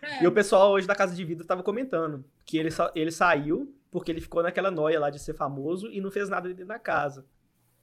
[0.00, 0.22] É.
[0.22, 3.74] e o pessoal hoje da Casa de Vidro tava comentando que ele, sa- ele saiu
[3.90, 6.78] porque ele ficou naquela noia lá de ser famoso e não fez nada dentro da
[6.78, 7.26] casa.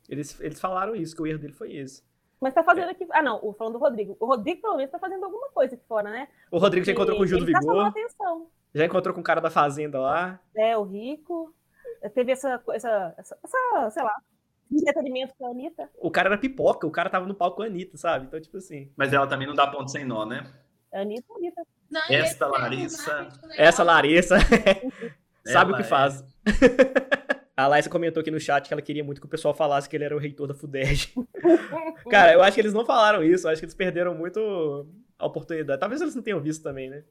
[0.07, 2.01] Eles, eles falaram isso, que o erro dele foi esse.
[2.39, 3.05] Mas tá fazendo aqui.
[3.11, 4.15] Ah, não, o- falando do Rodrigo.
[4.19, 6.27] O Rodrigo, pelo menos, tá fazendo alguma coisa aqui fora, né?
[6.51, 8.47] O Rodrigo já encontrou com o Gil do tá chamando Vigor, atenção.
[8.75, 10.39] já encontrou com o cara da Fazenda lá.
[10.55, 11.53] É, o Rico.
[12.13, 14.15] Teve essa, essa, essa, essa, sei lá,
[14.71, 15.89] entretenimento com a Anitta.
[15.97, 18.27] O cara era pipoca, o cara tava no palco com a Anitta, sabe?
[18.27, 18.91] Então, tipo assim.
[18.95, 20.43] Mas ela também não dá ponto sem nó, né?
[20.93, 21.63] Anitta, Anitta.
[21.89, 23.39] Não, Esta é Larissa- legal.
[23.57, 24.35] Essa Larissa
[25.51, 26.23] sabe o que é- faz.
[27.57, 29.95] A Laissa comentou aqui no chat que ela queria muito que o pessoal falasse que
[29.95, 31.11] ele era o reitor da FUDERJ.
[32.07, 34.85] Cara, eu acho que eles não falaram isso, eu acho que eles perderam muito
[35.17, 35.79] a oportunidade.
[35.79, 37.03] Talvez eles não tenham visto também, né?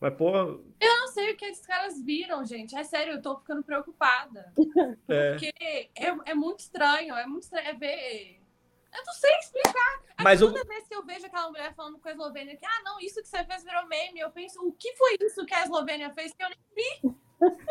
[0.00, 0.32] Mas, pô,
[0.80, 2.76] Eu não sei o que esses caras viram, gente.
[2.76, 4.52] É sério, eu tô ficando preocupada.
[5.08, 5.32] é.
[5.32, 8.40] Porque é, é muito estranho, é muito estranho é ver.
[8.94, 10.02] Eu não sei explicar.
[10.18, 12.82] É Mas toda vez que eu vejo aquela mulher falando com a Eslovênia que, ah,
[12.84, 15.64] não, isso que você fez virou meme, eu penso, o que foi isso que a
[15.64, 17.19] Eslovênia fez que eu nem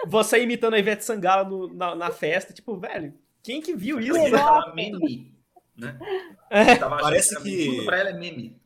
[0.07, 4.17] você imitando a Ivete Sangalo no- na, na festa, tipo, velho, quem que viu isso?
[4.17, 5.33] Ela tava meme,
[5.75, 5.97] né?
[6.49, 6.75] É.
[6.75, 7.75] Parece que- meme.
[7.77, 8.59] Tudo pra ela é meme.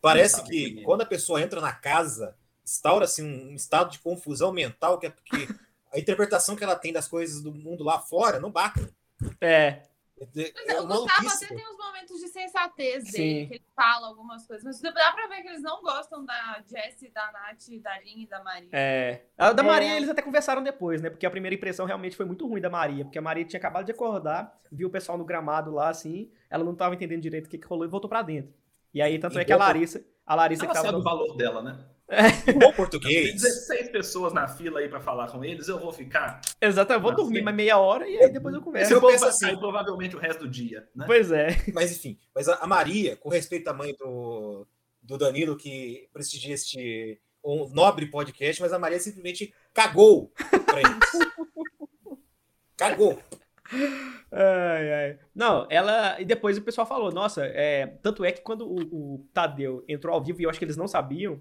[0.00, 4.98] Parece que que- quando a pessoa entra na casa, instaura-se um estado de confusão mental
[4.98, 5.48] que, é porque
[5.92, 8.86] a interpretação que ela tem das coisas do mundo lá fora não bate.
[9.40, 9.82] É,
[10.18, 13.12] Pois é, o Gustavo maluquice, até tem uns momentos de sensatez Sim.
[13.18, 16.62] dele, que ele fala algumas coisas, mas dá pra ver que eles não gostam da
[16.66, 18.68] Jessie, da Nath, da Lin e da Maria.
[18.72, 19.26] É.
[19.36, 19.66] A da É.
[19.66, 21.10] Maria eles até conversaram depois, né?
[21.10, 23.04] Porque a primeira impressão realmente foi muito ruim da Maria.
[23.04, 26.30] Porque a Maria tinha acabado de acordar, viu o pessoal no gramado lá, assim.
[26.48, 28.54] Ela não tava entendendo direito o que, que rolou e voltou pra dentro.
[28.94, 30.02] E aí, tanto E é que a Larissa.
[30.24, 30.86] A Larissa Ela que tava.
[30.88, 31.78] sabe o valor dela, né?
[32.54, 33.42] Bom Tem português.
[33.42, 36.40] 16 pessoas na fila aí pra falar com eles, eu vou ficar.
[36.60, 37.44] Exato, eu vou dormir sim.
[37.44, 38.92] mais meia hora e aí depois eu converso.
[38.92, 39.46] eu povo penso vai assim.
[39.46, 41.04] sair provavelmente o resto do dia, né?
[41.06, 41.48] Pois é.
[41.74, 44.66] Mas enfim, mas a a Maria, com respeito à mãe do,
[45.02, 50.32] do Danilo, que prestigia este um nobre podcast, mas a Maria simplesmente cagou
[50.66, 52.18] pra eles.
[52.76, 53.18] cagou.
[54.32, 55.18] Ai, ai.
[55.34, 56.20] Não, ela.
[56.20, 57.86] E depois o pessoal falou, nossa, é...
[58.02, 60.76] tanto é que quando o, o Tadeu entrou ao vivo, e eu acho que eles
[60.76, 61.40] não sabiam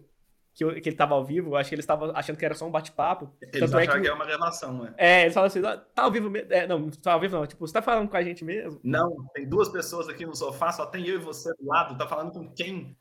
[0.56, 2.66] que, eu- que ele tava ao vivo, acho que eles estavam achando que era só
[2.66, 3.30] um bate-papo.
[3.42, 4.94] Eles Tanto é acharam que- que é uma gravação, não é?
[4.98, 6.52] É, eles falaram assim, "Ah, tá ao vivo mesmo.
[6.52, 7.46] É, não, não tá ao vivo não.
[7.46, 8.80] Tipo, você tá falando com a gente mesmo?
[8.84, 11.98] Não, tem duas pessoas aqui no sofá, só tem eu e você do lado.
[11.98, 12.96] Tá falando com quem?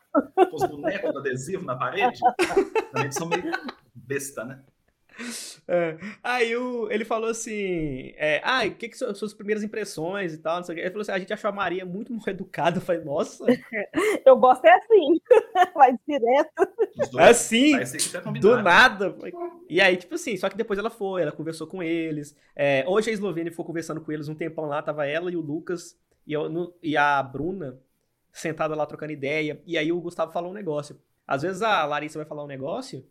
[0.50, 2.18] Com os bonecos do adesivo na parede?
[2.92, 3.52] Também são meio
[3.94, 4.60] besta, né?
[5.66, 5.96] É.
[6.22, 10.38] Aí o, ele falou assim: é, ah, o que, que são suas primeiras impressões e
[10.38, 10.56] tal?
[10.58, 10.82] Não sei o quê.
[10.82, 12.76] Ele falou assim: a gente achou a Maria muito mal educada.
[12.78, 13.44] Eu falei, nossa,
[14.26, 15.20] Eu gosto é assim.
[15.74, 16.68] Vai direto.
[17.10, 17.14] Dois.
[17.28, 19.16] assim, que tá do nada.
[19.68, 22.36] E aí, tipo assim, só que depois ela foi, ela conversou com eles.
[22.54, 25.40] É, hoje a Eslovênia ficou conversando com eles um tempão lá, tava ela e o
[25.40, 27.78] Lucas e, eu, no- e a Bruna
[28.32, 29.62] sentada lá trocando ideia.
[29.66, 31.00] E aí o Gustavo falou um negócio.
[31.26, 33.04] Às vezes a Larissa vai falar um negócio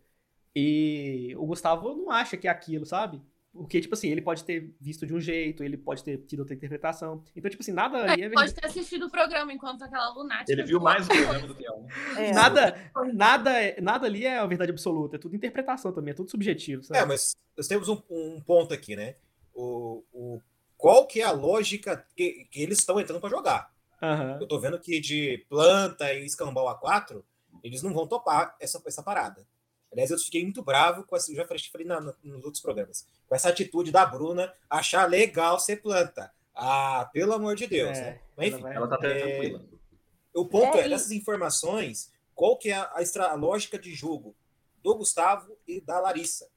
[0.56, 3.22] e o Gustavo não acha que é aquilo, sabe?
[3.52, 6.56] Porque, tipo assim, ele pode ter visto de um jeito, ele pode ter tido outra
[6.56, 7.24] interpretação.
[7.36, 8.52] Então, tipo assim, nada ali é Ele verdade.
[8.52, 10.52] pode ter assistido o programa enquanto aquela lunática.
[10.52, 11.86] Ele viu mais o programa do que ela.
[12.18, 12.34] É.
[12.34, 16.32] Nada, nada, é- nada ali é a verdade absoluta, é tudo interpretação também, é tudo
[16.32, 17.00] subjetivo, sabe?
[17.00, 19.18] É, mas nós temos um, um ponto aqui, né?
[19.54, 20.42] O, o,
[20.76, 23.72] qual que é a lógica que, que eles estão entrando para jogar?
[24.02, 24.40] Aham.
[24.42, 27.24] Eu tô vendo que de planta e escambau A4,
[27.64, 29.46] eles não vão topar essa, essa parada.
[29.94, 31.32] Aliás, eu fiquei muito bravo com essa.
[31.32, 33.08] Eu já falei, falei na- nos outros programas.
[33.30, 36.34] Com essa atitude da Bruna achar legal ser planta.
[36.54, 38.20] Ah, pelo amor de Deus, É, né?
[38.36, 39.66] Mas ela enfim, vai- Ela tá até É, tranquila.
[40.36, 44.36] o ponto É, é, nessas informações, qual que é a, extra- a lógica de jogo
[44.84, 46.48] do Gustavo e da Larissa?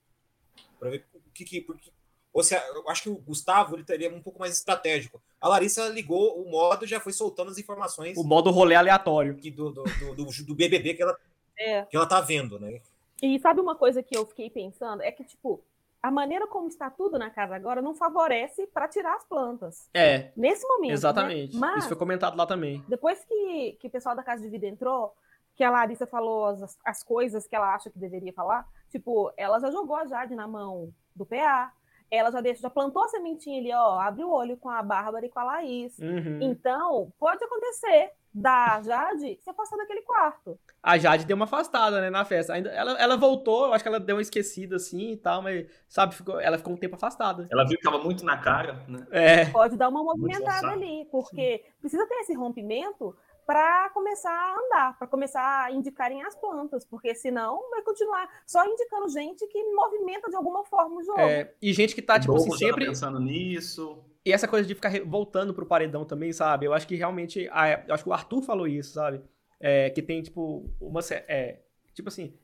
[0.78, 1.90] Para ver o que, que porque,
[2.32, 5.22] ou se, eu acho que o Gustavo ele teria um pouco mais estratégico.
[5.40, 9.36] A Larissa ligou o modo e já foi soltando as informações O modo rolê aleatório.
[9.36, 11.16] que do, do, do, do- do BBB que ela,
[11.58, 11.82] É.
[11.86, 12.80] que ela tá vendo, né?
[13.22, 15.02] E sabe uma coisa que eu fiquei pensando?
[15.02, 15.62] É que, tipo,
[16.02, 19.88] a maneira como está tudo na casa agora não favorece para tirar as plantas.
[19.94, 20.88] É, Nesse momento.
[20.88, 20.94] né?
[20.94, 21.56] exatamente.
[21.56, 22.84] Mas, Isso foi comentado lá também.
[22.88, 25.14] depois que, que o pessoal da Casa de Vida entrou,
[25.54, 29.58] que a Larissa falou as, as coisas que ela acha que deveria falar, tipo, ela
[29.58, 31.72] já jogou a Jade na mão do PA.
[32.10, 35.26] Ela já, deixou, já plantou a sementinha ali, ó, abre o olho com a Bárbara
[35.26, 35.98] e com a Laís.
[35.98, 36.38] Uhum.
[36.40, 40.58] Então, pode acontecer da Jade se afastar daquele quarto.
[40.82, 42.52] A Jade deu uma afastada, né, na festa.
[42.52, 45.66] Ainda, ela, ela voltou, eu acho que ela deu uma esquecida assim e tal, mas,
[45.88, 47.48] sabe, ficou- ela ficou um tempo afastada.
[47.50, 49.06] Ela viu que tava muito na cara, né?
[49.10, 53.16] É, Pode dar uma movimentada ali, porque precisa ter esse rompimento
[53.46, 58.66] para começar a andar, para começar a indicarem as plantas, porque senão vai continuar só
[58.66, 61.20] indicando gente que movimenta de alguma forma o jogo.
[61.20, 62.86] é, e gente que tá, tipo o assim, tá sempre.
[62.86, 64.02] pensando nisso.
[64.24, 66.66] E essa coisa de ficar voltando pro paredão também, sabe?
[66.66, 67.48] Eu acho que realmente.
[67.52, 69.22] a- eu acho que o Arthur falou isso, sabe?
[69.60, 70.98] É, que tem, tipo, uma.
[71.28, 71.60] É,
[71.94, 72.34] tipo assim.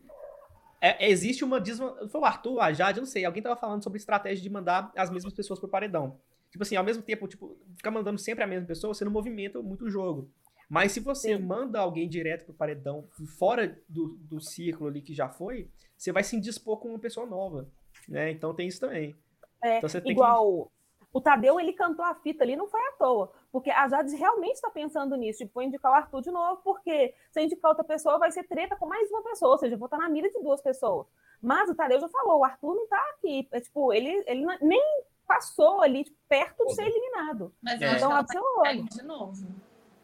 [0.81, 1.61] é- existe uma.
[2.09, 3.25] Foi o Arthur, a Jade, eu não sei.
[3.25, 6.21] Alguém tava falando sobre estratégia de mandar as mesmas pessoas pro paredão.
[6.51, 9.61] Tipo assim, ao mesmo tempo, tipo, ficar mandando sempre a mesma pessoa, você não movimenta
[9.61, 10.31] muito o jogo.
[10.69, 11.43] Mas se você Sim.
[11.43, 13.07] manda alguém direto pro paredão,
[13.39, 17.27] fora do, do círculo ali que já foi, você vai se indispor com uma pessoa
[17.27, 17.69] nova.
[18.09, 18.31] Né?
[18.31, 19.15] Então tem isso também.
[19.63, 20.71] É, Então você tem que- igual
[21.13, 24.55] o Tadeu, ele cantou a fita ali, não foi à toa, porque a Jade realmente
[24.55, 27.85] está pensando nisso, tipo, vou indicar o Arthur de novo, porque se eu indicar outra
[27.85, 30.31] pessoa, vai ser treta com mais uma pessoa, ou seja, eu vou estar na mira
[30.31, 31.07] de duas pessoas.
[31.41, 34.57] Mas o Tadeu já falou, o Arthur não tá aqui, é, tipo, ele, ele não-
[34.63, 34.81] nem
[35.29, 37.55] passou ali tipo, perto de ser eliminado.
[37.63, 37.91] Mas eu É.
[37.91, 38.17] acho que Então,
[38.57, 39.47] ela cair de novo.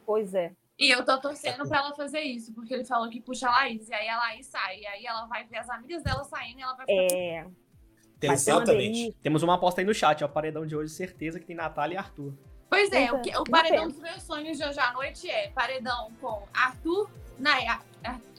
[0.09, 0.53] Pois é.
[0.79, 3.87] E eu tô torcendo pra ela fazer isso, porque ele falou que puxa a Laís,
[3.90, 6.62] e aí a Laís sai, e aí ela vai ver as amigas dela saindo e
[6.62, 7.14] ela vai ficar.
[7.14, 7.44] É,
[8.38, 9.12] ser uma Exatamente.
[9.23, 10.27] Temos uma aposta aí no chat, ó.
[10.27, 12.33] O paredão de hoje, certeza que tem Natália e Arthur.
[12.71, 13.88] Pois é, o, que- é, o paredão tem.
[13.88, 17.81] dos meus sonhos de hoje à noite é paredão com Arthur, Naya,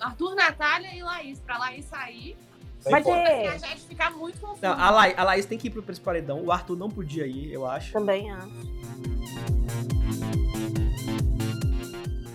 [0.02, 2.36] Arthur, Natália e Laís, pra Laís sair.
[2.80, 4.62] Sai Vai ter- E a gente ficar muito confuso.
[4.64, 6.44] Não, a, Laís, a Laís tem que ir pro esse paredão.
[6.44, 7.94] O Arthur não podia ir, eu acho.
[7.94, 8.50] Também acho.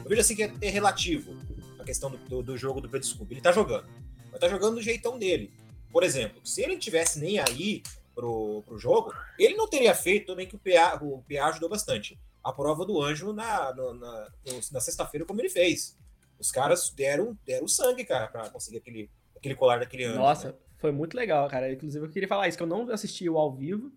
[0.04, 1.34] Eu vejo assim que é, é relativo
[1.78, 3.34] a questão do, do, do jogo do Pedro Scooby.
[3.34, 3.86] Ele tá jogando.
[4.30, 5.52] Mas tá jogando do jeitão dele.
[5.90, 7.82] Por exemplo, se ele não tivesse nem aí
[8.14, 12.18] pro, pro jogo, ele não teria feito também que o PA, o PA ajudou bastante.
[12.42, 15.96] a prova do anjo na, na, no- na sexta-feira, como ele fez.
[16.38, 20.18] Os caras deram, deram sangue, cara, pra conseguir aquele, aquele colar daquele anjo.
[20.18, 20.54] Nossa, né?
[20.78, 21.72] foi muito legal, cara.
[21.72, 23.90] Inclusive, eu queria falar isso, que eu não assisti o ao vivo,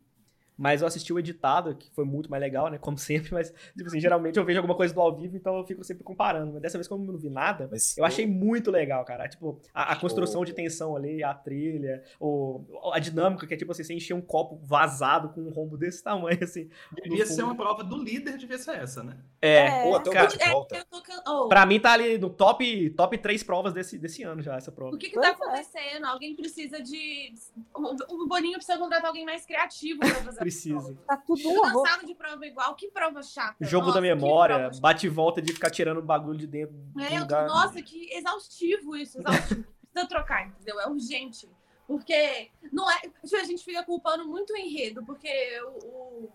[0.58, 2.78] mas eu assisti o editado, que foi muito mais legal, né?
[2.78, 5.64] Como sempre, mas, tipo assim, geralmente eu vejo alguma coisa do ao vivo, então eu
[5.66, 6.54] fico sempre comparando.
[6.54, 9.28] Mas dessa vez, como eu não vi nada, Mas eu achei muito legal, cara.
[9.28, 13.72] Tipo, a, a construção de tensão ali, a trilha, o, a dinâmica, que é tipo
[13.72, 16.70] assim, você encher um copo vazado com um rombo desse tamanho, assim.
[17.04, 19.18] Devia ser uma prova do líder, devia ser essa, né?
[19.42, 19.84] É.
[19.84, 20.28] Ou até o Cara.
[20.40, 24.24] É, eu tô oh, Pra mim tá ali no top, top 3 provas desse, desse
[24.24, 24.96] ano já, essa prova.
[24.96, 25.32] O que que tá é.
[25.32, 26.06] acontecendo?
[26.06, 27.34] Alguém precisa de.
[27.76, 30.47] O, o Boninho precisa contratar alguém mais criativo pra fazer.
[30.48, 30.98] Precisa.
[31.06, 31.72] Tá tudo roupa.
[31.84, 32.74] cansado de prova igual.
[32.76, 33.56] Que prova chata.
[33.66, 37.08] Jogo Nossa, da memória, bate e volta de ficar tirando bagulho de dentro do É,
[37.08, 37.48] eu tô- lugar.
[37.48, 39.66] nossa, que exaustivo isso, exaustivo.
[39.94, 40.80] Precisa trocar, entendeu?
[40.80, 41.50] É urgente.
[41.86, 43.00] Porque não é.
[43.02, 45.30] tipo, A gente fica culpando muito o enredo, porque
[45.64, 46.30] o, o,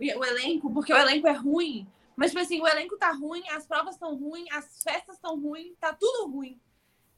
[0.00, 1.86] o elenco, porque o elenco é ruim.
[2.16, 5.76] Mas, tipo assim, o elenco tá ruim, as provas estão ruins, as festas estão ruins,
[5.78, 6.58] tá tudo ruim.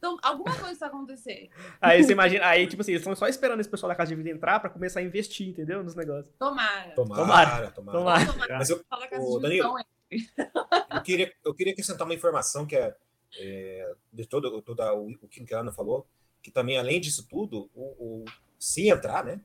[0.00, 1.50] Então, alguma coisa vai acontecer.
[1.78, 4.16] Aí você imagina, aí tipo assim, eles estão só esperando esse pessoal da casa de
[4.16, 5.84] vida entrar pra começar a investir, entendeu?
[5.84, 6.34] Nos negócios.
[6.38, 6.92] Tomara.
[6.92, 7.98] Tomara, tomara.
[7.98, 8.26] Tomara.
[8.32, 8.58] Tomara.
[8.58, 9.74] Mas eu, as Danilo.
[10.90, 12.96] eu queria, eu queria acrescentar uma informação que é,
[13.38, 16.06] é, de todo, toda o, o que a Ana falou,
[16.42, 18.24] que também, além disso tudo, o, o-
[18.58, 19.38] se entrar, né?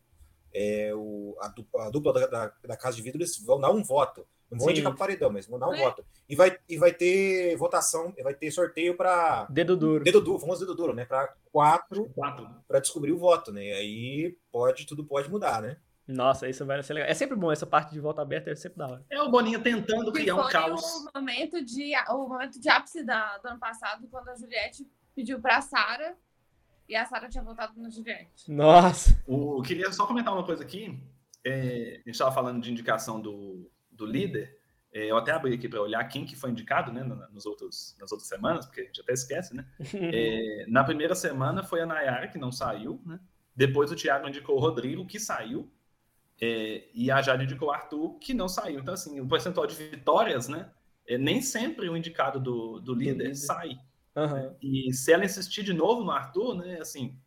[0.53, 3.71] é, o, a, du- a dupla da, da, da Casa de Vidro, eles vão dar
[3.71, 4.25] um voto.
[4.55, 4.73] Não vão Sim.
[4.73, 5.77] indicar pro paredão, mas vão dar um É.
[5.83, 6.05] voto.
[6.27, 10.03] E vai, e vai ter votação, vai ter sorteio para Dedo duro.
[10.03, 11.05] dedo duro, famoso dedo duro, né?
[11.05, 12.49] Para quatro, Quatro.
[12.67, 13.63] para descobrir o voto, né?
[13.65, 15.77] E aí pode, tudo pode mudar, né?
[16.07, 17.09] Nossa, isso vai ser legal.
[17.09, 19.05] É sempre bom, essa parte de volta aberta é sempre da hora.
[19.09, 20.81] É o Boninho tentando Que criar um caos.
[20.83, 25.39] O momento de, o momento de ápice da, do ano passado, quando a Juliette pediu
[25.41, 26.15] pra Sara
[26.87, 28.51] e a Sara tinha votado na Juliette.
[28.51, 29.19] Nossa.
[29.25, 31.01] O, eu queria só comentar uma coisa aqui.
[31.43, 34.59] É, a gente estava falando de indicação do, do líder.
[34.91, 38.11] É, eu até abri aqui para olhar quem que foi indicado né, nos outros, nas
[38.11, 39.65] outras semanas, porque a gente até esquece, né?
[39.93, 43.19] É, na primeira semana foi a Nayara, que não saiu, né?
[43.55, 45.71] Depois o Thiago indicou o Rodrigo, que saiu.
[46.41, 48.79] É, e a Jade indicou o Arthur, que não saiu.
[48.79, 50.69] Então, assim, o percentual de vitórias, né?
[51.07, 53.35] É, nem sempre o indicado do, do líder líder.
[53.35, 53.77] sai.
[54.15, 54.55] Aham.
[54.61, 56.79] E se ela insistir de novo no Arthur, né?
[56.79, 57.17] Assim,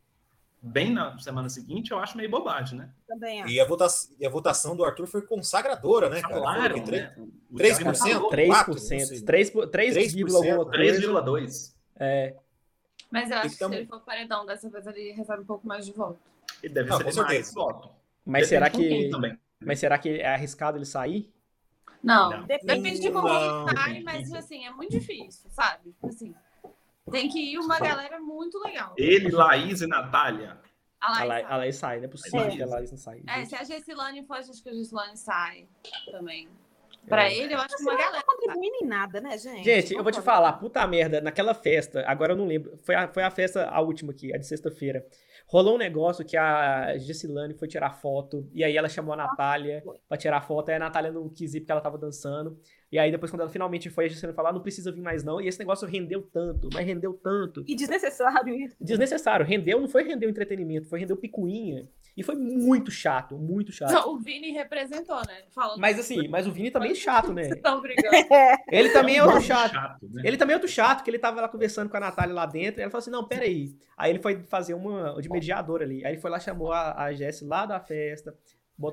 [0.60, 2.90] bem na semana seguinte, eu acho meio bobagem, né?
[3.06, 3.50] Também acho.
[3.52, 6.34] E a, votação, e a votação do Arthur foi consagradora, né, cara?
[6.34, 7.26] Falaram, que três- né?
[7.50, 7.58] O 3%?
[7.94, 8.46] Thiago falou 3%.
[8.48, 9.20] Quatro, não sei.
[9.22, 11.00] 3, 3, 3%, alguma coisa.
[11.00, 11.74] 3,2.
[12.00, 12.34] É.
[13.10, 15.66] Mas eu acho que Então- se ele for paredão, dessa vez ele recebe um pouco
[15.66, 16.18] mais de voto.
[16.62, 17.52] Ele deve Não, ser com mais certeza.
[17.54, 17.88] voto.
[18.26, 19.08] Mas Depende será que.
[19.10, 19.38] também.
[19.60, 21.32] Mas será que é arriscado ele sair?
[22.02, 22.46] Não, Não.
[22.46, 23.66] depende de como Não.
[23.68, 25.94] ele sai, mas assim, é muito difícil, sabe?
[26.04, 26.32] Assim,
[27.10, 28.94] tem que ir uma galera muito legal.
[28.96, 30.58] Ele, Laís e Natália.
[31.00, 31.52] A A Laís Laís, sai.
[31.52, 32.50] a Laís sai, não é possível É.
[32.50, 33.22] que a Laís não saia.
[33.28, 35.68] É, se a Gessilane for, acho que a Gessilane sai
[36.10, 36.48] também.
[37.08, 37.34] Pra É.
[37.38, 38.22] ele, eu acho que uma Não galera.
[38.22, 39.64] tá contribuindo em nada, né, gente?
[39.64, 43.08] Gente, eu vou te falar, puta merda, naquela festa, agora eu não lembro, foi a,
[43.08, 45.06] foi a festa, a última aqui, a de sexta-feira.
[45.46, 49.82] Rolou um negócio que a Gessilane foi tirar foto, e aí ela chamou a Natália
[50.06, 52.60] pra tirar foto, aí a Natália não quis ir porque ela tava dançando.
[52.90, 55.22] E aí depois, quando ela finalmente foi, a Gessilane falou, ah, não precisa vir mais
[55.22, 55.40] não.
[55.40, 57.62] E esse negócio rendeu tanto, mas rendeu tanto.
[57.66, 58.76] E desnecessário isso.
[58.80, 61.86] Desnecessário, rendeu, não foi render o entretenimento, foi render o picuinha.
[62.16, 63.92] E foi muito chato, muito chato.
[63.92, 65.44] Não, o Vini representou, né?
[65.54, 67.44] Falando Mas assim, mas o Vini também é chato, né?
[67.44, 68.08] Vocês estão brigando.
[68.72, 70.08] Ele também é outro pouco chato.
[70.10, 70.22] né?
[70.24, 72.80] Ele também é outro chato, que ele tava lá conversando com a Natália lá dentro,
[72.80, 73.76] e ela falou assim, não, peraí.
[73.96, 76.04] Aí ele foi fazer uma de mediador ali.
[76.04, 78.34] Aí ele foi lá, chamou a, a Jess lá da festa,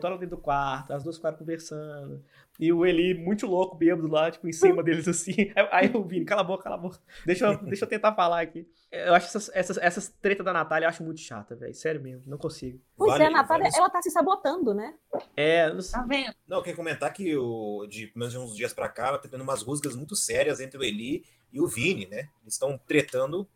[0.08, 2.24] ela dentro do quarto, as duas ficaram conversando.
[2.60, 5.52] E o Eli, muito louco, bêbado lá, tipo, em cima deles assim.
[5.71, 6.98] Aí o Vini, cala a boca, cala a boca.
[7.26, 8.67] Deixa eu, deixa eu tentar falar aqui.
[8.91, 11.74] Eu acho essas, essas, essas tretas da Natália, eu acho muito chata, velho.
[11.76, 12.80] Sério mesmo, não consigo.
[12.98, 14.95] Pois Vale- é, a Natália, vale- ela tá se sabotando, né?
[15.36, 16.00] É, não sei.
[16.00, 16.34] Tá vendo?
[16.48, 19.17] Não, eu queria comentar que o, de pelo menos de uns dias pra cá, ela
[19.19, 22.30] tá tendo umas rusgas muito sérias entre o Eli e o Vini, né?
[22.41, 23.48] Eles estão tretando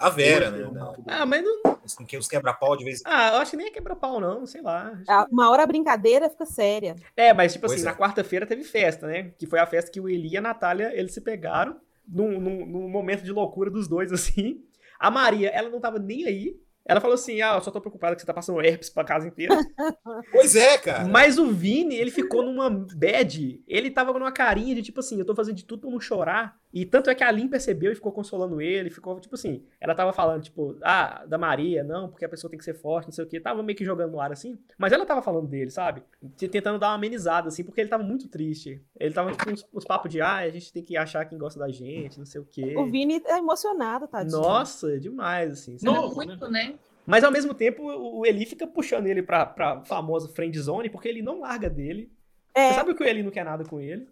[0.00, 0.68] a Vera, né?
[1.06, 1.60] Ah, mas não.
[1.96, 4.46] com que os quebra-pau de vez em Ah, eu acho que nem é quebra-pau, não,
[4.46, 4.92] sei lá.
[5.08, 6.96] Ah, Uma hora a brincadeira fica séria.
[7.16, 7.92] É, mas tipo Pois assim, é.
[7.92, 9.32] na quarta-feira teve festa, né?
[9.38, 11.76] Que foi a festa que o Eli e a Natália, eles se pegaram
[12.08, 14.64] num, num, num momento de loucura dos dois, assim.
[14.98, 16.56] A Maria, ela não tava nem aí.
[16.84, 19.28] Ela falou assim, ah, eu só tô preocupada que você tá passando herpes pra casa
[19.28, 19.54] inteira.
[20.32, 21.04] Pois é, cara.
[21.06, 23.62] Mas o Vini, ele ficou numa bad.
[23.66, 26.56] Ele tava numa carinha de tipo assim, eu tô fazendo de tudo pra não chorar.
[26.72, 28.90] E tanto é que a Lin percebeu e ficou consolando ele.
[28.90, 32.58] Ficou tipo assim, ela tava falando tipo, ah, da Maria, não, porque a pessoa tem
[32.58, 33.40] que ser forte, não sei o quê.
[33.40, 34.56] Tava meio que jogando no ar assim.
[34.78, 36.02] Mas ela tava falando dele, sabe?
[36.36, 38.80] Tentando dar uma amenizada assim, porque ele tava muito triste.
[38.98, 41.58] Ele tava tipo uns, uns papos de, ah, a gente tem que achar quem gosta
[41.58, 42.74] da gente, não sei o quê.
[42.76, 44.40] O Vini tá emocionado, tadinho.
[44.40, 45.76] Nossa, demais, assim.
[45.78, 45.96] sabe?
[45.96, 46.74] Novo, Muito, né?
[47.04, 50.90] Mas ao mesmo tempo, o o Eli fica puxando ele pra, pra famosa friend zone,
[50.90, 52.12] porque ele não larga dele.
[52.54, 52.68] É.
[52.68, 54.06] Você sabe que o Eli não quer nada com ele.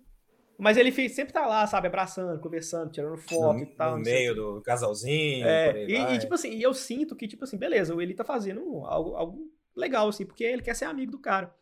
[0.58, 3.96] Mas ele sempre tá lá, sabe, abraçando, conversando, tirando foto no, e tal.
[3.96, 5.44] no meio do casalzinho.
[5.44, 8.24] por É, e, e, tipo assim, e eu sinto que, tipo assim, beleza, ele tá
[8.24, 11.54] fazendo algo, algo legal, assim, porque ele quer ser amigo do cara.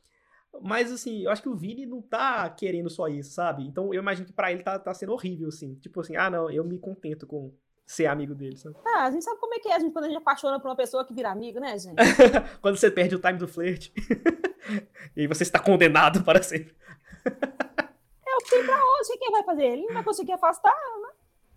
[0.63, 3.67] Mas, assim, eu acho que o Vini não tá querendo só isso, sabe?
[3.67, 5.75] Então eu imagino que pra ele tá, tá sendo horrível, assim.
[5.75, 7.53] Tipo assim, ah, não, eu me contento com
[7.85, 8.77] ser amigo dele, sabe?
[8.85, 10.69] Ah, a gente sabe como é que é, a gente, quando a gente apaixona por
[10.69, 11.97] uma pessoa que vira amigo, né, gente?
[12.61, 13.93] Quando você perde o time do flerte.
[15.15, 16.75] e você está condenado para sempre.
[18.37, 19.65] É o que tem pra hoje, o que ele vai fazer?
[19.65, 20.75] Ele não vai conseguir afastar,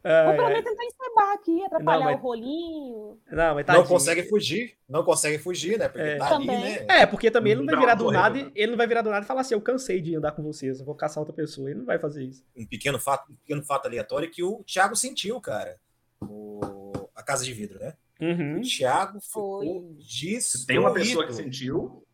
[0.02, 3.20] É, ou pelo menos tentar encebar aqui, atrapalhar Não, mas- o rolinho.
[3.30, 4.78] não, mas Não consegue fugir.
[4.88, 5.90] Não consegue fugir, né?
[5.90, 6.18] Porque É.
[6.18, 6.64] tá ali, Também.
[6.64, 6.86] né?
[6.90, 9.02] É, porque também ele não vai Não, virar do nada, e- ele não vai virar
[9.02, 11.34] do nada e falar assim, eu cansei de andar com vocês, eu vou caçar outra
[11.36, 11.70] pessoa.
[11.70, 12.44] Ele não vai fazer isso.
[12.56, 15.78] um pequeno fato, um pequeno fato aleatório que o Thiago sentiu, cara.
[16.22, 17.94] O- a casa de vidro, né?
[18.22, 18.60] Uhum.
[18.60, 19.66] O Thiago Foi.
[19.66, 20.42] ficou destruído.
[20.42, 22.06] Se tem uma pessoa que sentiu,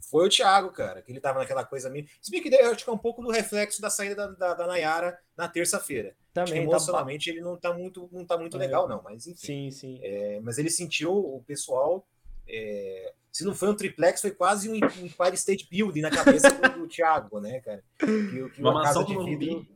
[0.00, 2.06] Foi o Thiago, cara, que ele tava naquela coisa meio.
[2.20, 4.54] Se bem que eu acho que é um pouco do reflexo da saída da, da,
[4.54, 6.08] da Nayara na terça-feira.
[6.08, 8.60] Acho que Também, tá emocionalmente ele não tá muito, não tá muito É.
[8.60, 9.02] legal, não.
[9.02, 9.46] Mas enfim.
[9.46, 10.00] Sim, sim.
[10.02, 12.06] É, mas ele sentiu o pessoal.
[12.48, 16.80] é, se não foi um triplex, foi quase um Empire State Building na cabeça do,
[16.80, 17.82] do Thiago, né, cara?
[17.98, 19.66] Que, que uma uma casa de do vidro.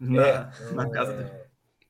[0.00, 1.30] Na, É, na é, casa dele.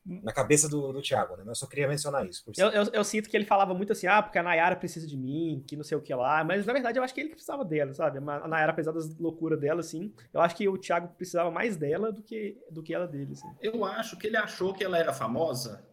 [0.05, 1.43] Na cabeça do, do Thiago, né?
[1.47, 2.43] Mas eu só queria mencionar isso.
[2.45, 5.07] Por Eu, eu, eu sinto que ele falava muito assim, ah, porque a Nayara precisa
[5.07, 6.43] de mim, que não sei o que lá.
[6.43, 8.19] Mas na verdade eu acho que ele que precisava dela, sabe?
[8.19, 12.11] A Nayara, apesar das loucuras dela, assim, eu acho que o Thiago precisava mais dela
[12.11, 13.49] do que, do que ela dele, assim.
[13.61, 15.87] Eu acho que ele achou que ela era famosa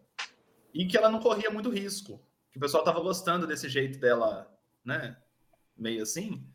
[0.72, 2.20] e que ela não corria muito risco.
[2.50, 4.50] Que o pessoal tava gostando desse jeito dela,
[4.84, 5.16] né?
[5.76, 6.46] Meio assim.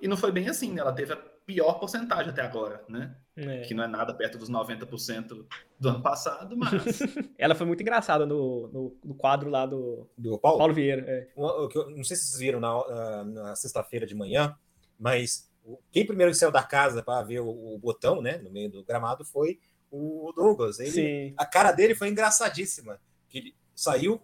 [0.00, 0.80] E não foi bem assim, né?
[0.80, 3.16] Ela teve a pior porcentagem até agora, né?
[3.36, 3.60] É.
[3.62, 5.44] Que não é nada perto dos 90%
[5.78, 6.72] do ano passado, mas
[7.36, 10.56] Ela foi muito engraçada no, no, no quadro lá do do Paulo.
[10.58, 11.04] Paulo Vieira.
[11.06, 11.28] é.
[11.36, 14.56] Uma- o que eu- não sei se vocês viram na, na- sexta-feira de manhã,
[14.98, 15.50] mas
[15.92, 19.24] quem primeiro saiu da casa para ver o, o botão, né, no meio do gramado,
[19.24, 20.78] foi o Douglas.
[20.80, 21.34] Ele, Sim.
[21.36, 22.98] a cara dele foi engraçadíssima.
[23.28, 24.22] Que ele saiu,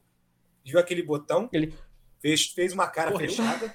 [0.65, 1.75] viu aquele botão, Ele-
[2.21, 3.29] fez, fez uma cara Correu.
[3.29, 3.75] fechada.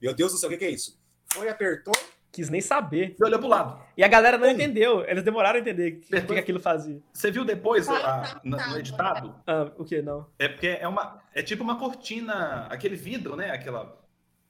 [0.00, 1.00] Meu Deus do céu, o que, que é isso?
[1.32, 1.94] Foi, apertou.
[2.36, 3.16] Quis nem saber.
[3.18, 3.80] e olhou pro lado.
[3.96, 4.50] E a galera não Hum.
[4.50, 5.02] entendeu.
[5.08, 7.00] Eles demoraram a entender o que, aquilo fazia.
[7.12, 9.34] Você viu depois Ah, a- tá, no, tá, no editado?
[9.46, 10.02] Ah, o que?
[10.02, 10.26] Não.
[10.38, 13.50] É porque é uma é tipo uma cortina, aquele vidro, né?
[13.50, 13.98] Aquela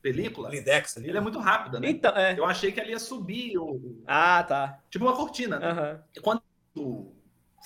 [0.03, 0.49] película.
[0.49, 1.09] Blindex ali.
[1.09, 1.88] Ele é muito rápida, né?
[1.90, 2.37] Então, é.
[2.38, 4.81] Eu achei que ela ia subir, o, Ah, tá.
[4.90, 5.59] tipo uma cortina.
[5.61, 6.01] né?
[6.16, 6.42] E quando
[6.77, 7.12] o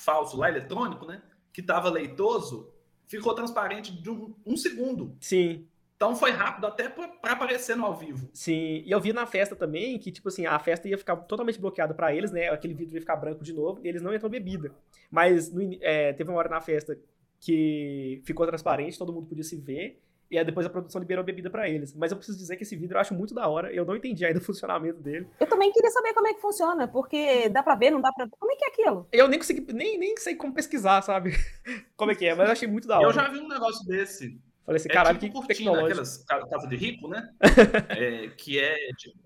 [0.05, 1.23] falso lá, eletrônico, né?
[1.53, 2.71] Que tava leitoso,
[3.09, 5.17] ficou transparente de um, um segundo.
[5.21, 5.67] Sim.
[6.01, 8.27] Então foi rápido até pra pra aparecer no ao vivo.
[8.33, 11.61] Sim, e eu vi na festa também que, tipo assim, a festa ia ficar totalmente
[11.61, 12.49] bloqueada pra eles, né?
[12.49, 14.73] Aquele vidro ia ficar branco de novo e eles não entram bebida.
[15.11, 16.99] Mas no é, teve uma hora na festa
[17.39, 20.01] que ficou transparente, todo mundo podia se ver.
[20.31, 21.95] E aí depois a produção liberou bebida pra eles.
[21.95, 23.71] Mas eu preciso dizer que esse vidro eu acho muito da hora.
[23.71, 25.27] Eu não entendi ainda o funcionamento dele.
[25.39, 28.25] Eu também queria saber como é que funciona, porque dá pra ver, não dá pra
[28.25, 28.31] ver.
[28.39, 29.07] Como é que é aquilo?
[29.13, 31.33] Eu nem consegui, nem, nem sei como pesquisar, sabe?
[31.95, 33.09] Como é que é, mas eu achei muito da hora.
[33.09, 34.41] Eu já vi um negócio desse.
[34.71, 35.87] Falei assim, É caralho, tipo que cortina, tecnológico.
[35.87, 37.29] aquelas ca- casa de rico, né?
[37.91, 38.77] É, que é,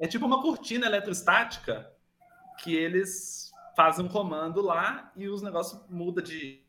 [0.01, 1.91] é tipo uma cortina eletrostática
[2.63, 6.63] que eles fazem um comando lá e os negócios mudam de,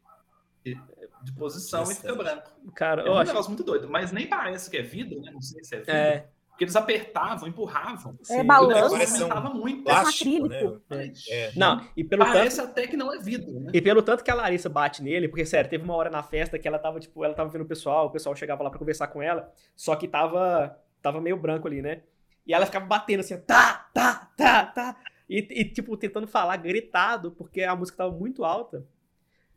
[0.66, 0.76] de,
[1.24, 2.52] de posição e fica branco.
[2.76, 3.32] Cara, É eu um acho.
[3.32, 5.32] negócio muito doido, mas nem parece que é vidro, né?
[5.32, 5.94] Não sei se é vidro.
[5.94, 8.18] É, Porque eles apertavam, empurravam.
[8.30, 8.96] É E o balanço.
[8.96, 9.84] um aumentava muito.
[9.84, 10.58] Plástico, né?
[10.58, 10.82] acrílico.
[11.30, 11.52] É.
[11.54, 12.34] não, e pelo tanto.
[12.34, 13.72] Parece até que não é vidro, né?
[13.74, 16.58] E pelo tanto que a Larissa bate nele, porque, sério, teve uma hora na festa
[16.58, 19.08] que ela tava, tipo, ela tava vendo o pessoal, o pessoal chegava lá pra conversar
[19.08, 22.04] com ela, só que tava, tava meio branco ali, né?
[22.48, 24.96] E ela ficava batendo assim, tá, tá, tá, tá.
[25.30, 28.86] E, e, tipo, tentando falar gritado, porque a música tava muito alta.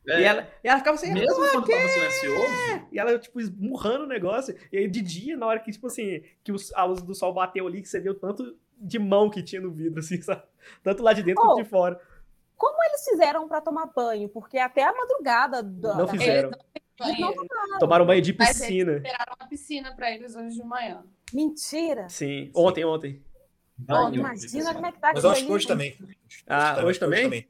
[0.07, 4.05] É, E, ela, e ela ficava assim, mesmo quando tava silencioso, e ela, tipo, esmurrando
[4.05, 4.55] o negócio.
[4.73, 7.33] E aí, de dia, na hora que, tipo assim, que os- a luz do sol
[7.35, 10.43] bateu ali, que você viu tanto de mão que tinha no vidro, assim, sabe?
[10.83, 12.01] Tanto lá de dentro Oh, quanto de fora.
[12.57, 14.29] Como eles fizeram pra tomar banho?
[14.29, 16.51] Porque até a madrugada da, Não fizeram.
[17.01, 17.47] Eles não Banheiro.
[17.79, 18.93] Tomaram banho de Mas eles piscina.
[18.95, 21.05] liberaram uma piscina pra eles hoje de manhã.
[21.33, 22.09] Mentira.
[22.09, 23.23] Sim, ontem, ontem.
[23.77, 25.97] banho, Imagina como é que tá Mas eu acho que hoje também.
[26.49, 27.49] Ah, hoje também?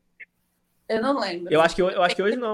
[0.89, 1.53] Eu não lembro.
[1.53, 2.53] Eu acho que, eu acho que hoje não.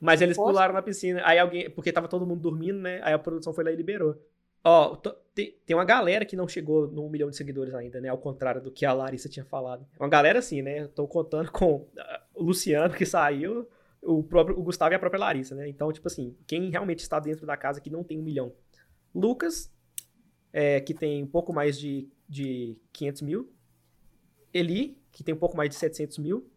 [0.00, 0.50] Mas eles Poxa.
[0.50, 1.20] pularam na piscina.
[1.24, 1.68] Aí alguém.
[1.70, 3.00] Porque tava todo mundo dormindo, né?
[3.02, 4.16] Aí a produção foi lá e liberou.
[4.62, 8.00] Ó, to- tem, tem uma galera que não chegou no um milhão de seguidores ainda,
[8.00, 8.08] né?
[8.08, 9.86] Ao contrário do que a Larissa tinha falado.
[9.98, 10.86] É uma galera assim, né?
[10.88, 13.68] Tô contando com ah, o Luciano, que saiu,
[14.02, 15.68] o próprio o Gustavo e a própria Larissa, né?
[15.68, 18.52] Então, tipo assim, quem realmente está dentro da casa que não tem um milhão?
[19.14, 19.72] Lucas,
[20.52, 23.52] é, que tem um pouco mais de, de 500 mil.
[24.52, 26.50] Eli, que tem um pouco mais de 700 mil.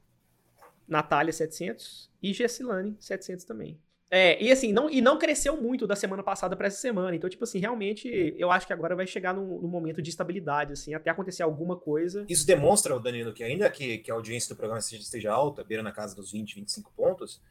[0.92, 2.12] Natália, 700.
[2.22, 3.80] E Gessilane, 700 também.
[4.14, 7.16] É, e assim, não, e não cresceu muito da semana passada para essa semana.
[7.16, 10.74] Então, tipo assim, realmente, eu acho que agora vai chegar num, num momento de estabilidade,
[10.74, 12.26] assim, até acontecer alguma coisa.
[12.28, 15.82] Isso demonstra, Danilo, que ainda que, que a audiência do programa esteja, esteja alta, beira
[15.82, 17.42] na casa dos 20, 25 pontos,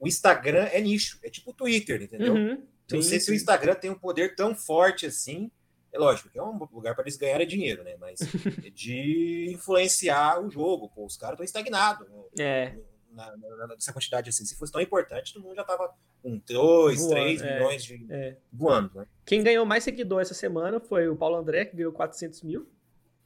[0.00, 2.32] o Instagram é nicho, é tipo o Twitter, entendeu?
[2.32, 3.36] Uhum, não sim, sei se o sim.
[3.36, 5.50] Instagram tem um poder tão forte assim.
[5.92, 7.96] É lógico que é um lugar para eles ganharem dinheiro, né?
[7.98, 8.18] Mas
[8.74, 10.90] de influenciar o jogo.
[10.94, 12.06] Pô, os caras estão estagnados.
[12.38, 12.76] É.
[13.10, 14.44] Na, na- nessa quantidade assim.
[14.44, 15.90] Se fosse tão importante, todo mundo já tava
[16.22, 18.36] com 2, Voando, 3 é, milhões de é.
[18.52, 19.06] voando, né?
[19.24, 22.68] Quem ganhou mais seguidor essa semana foi o Paulo André, que ganhou 400 mil.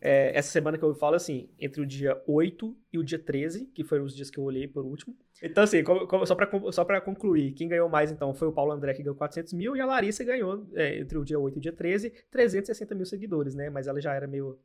[0.02, 3.66] É, essa semana que eu falo, assim, entre o dia 8 e o dia 13,
[3.66, 5.14] que foram os dias que eu olhei por último.
[5.42, 8.52] Então, assim, como- como- só, pra, só pra concluir, quem ganhou mais, então, foi o
[8.52, 11.56] Paulo André, que ganhou 400 mil, e a Larissa ganhou, é, entre o dia 8
[11.56, 13.68] e o dia 13, 360 mil seguidores, né?
[13.68, 14.58] Mas ela já era meio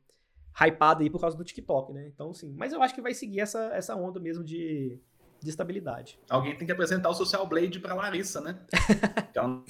[0.58, 2.06] hypada aí por causa do TikTok, né?
[2.14, 2.54] Então, sim.
[2.56, 4.98] Mas eu acho que vai seguir essa, essa onda mesmo de,
[5.42, 6.18] de estabilidade.
[6.30, 8.58] Alguém tem que apresentar o Social Blade pra Larissa, né?
[9.34, 9.62] Que ela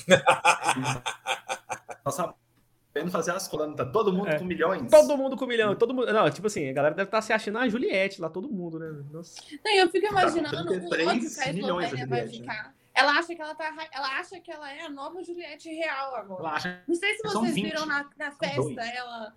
[2.97, 4.39] tá sabendo fazer as coisas, tá todo mundo É.
[4.39, 4.91] com milhões.
[4.91, 6.13] Todo mundo com milhão, todo mundo.
[6.13, 9.03] Não, tipo assim, a galera deve estar se achando a Juliette lá, todo mundo, né?
[9.13, 9.41] Nossa.
[9.65, 12.29] Não, eu fico Tá, imaginando o 33 ódio que a Eslovênia vai né?
[12.29, 12.75] ficar.
[12.95, 13.89] Ela acha que ela tá.
[13.93, 16.83] Ela acha que ela é a nova Juliette real agora.
[16.89, 18.77] Não sei se vocês 20, viram na, na festa dois.
[18.77, 19.35] ela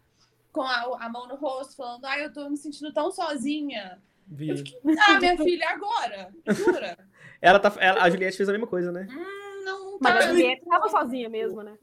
[0.51, 3.99] com a, a mão no rosto, falando, ai, eu tô me sentindo tão sozinha.
[4.27, 4.49] Vi.
[4.49, 6.29] Eu fiquei, ah, minha filha, agora?
[6.47, 6.97] Jura?
[7.41, 9.07] Ela tá, ela- a Juliette fez a mesma coisa, né?
[9.09, 9.15] Hum,
[10.01, 10.21] Mas a.
[10.29, 11.77] Juliette tava sozinha mesmo, né?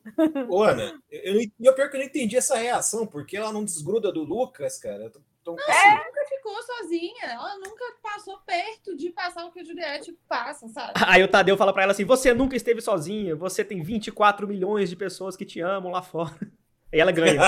[0.48, 3.06] Ô, Ana, eu, eu, não- e o pior é que eu não entendi essa reação,
[3.06, 5.04] porque ela não desgruda do Lucas, cara.
[5.04, 7.24] Eu tô- tô- assim, nunca ficou sozinha.
[7.24, 10.92] Ela nunca passou perto de passar o que a Juliette passa, sabe?
[11.06, 14.88] Aí o Tadeu fala pra ela assim: Você nunca esteve sozinha, você tem 24 milhões
[14.90, 16.34] de pessoas que te amam lá fora.
[16.92, 17.40] E ela ganha.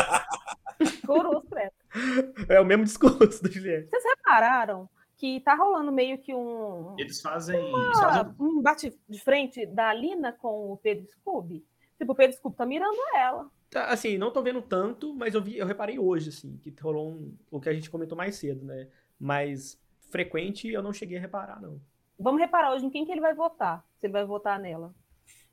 [1.49, 2.47] Credo.
[2.49, 3.89] é o mesmo discurso da Juliette.
[3.89, 4.89] Vocês repararam
[5.19, 7.59] que tá rolando meio que um, Eles fazem.
[7.59, 11.66] Eles fazem um bate de frente da Lina com o Pedro Scooby?
[11.99, 13.51] Tipo, o Pedro Scooby tá mirando ela.
[13.69, 17.11] Tá, assim, não tô vendo tanto, mas eu vi, eu reparei hoje, assim, que rolou
[17.11, 18.89] um, o que a gente comentou mais cedo, né?
[19.19, 21.81] Mas frequente eu não cheguei a reparar, não.
[22.19, 23.85] Vamos reparar hoje em quem que ele vai votar.
[23.99, 24.95] Se ele vai votar nela.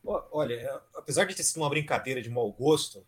[0.03, 3.05] Olha, apesar de ter sido uma brincadeira de mau gosto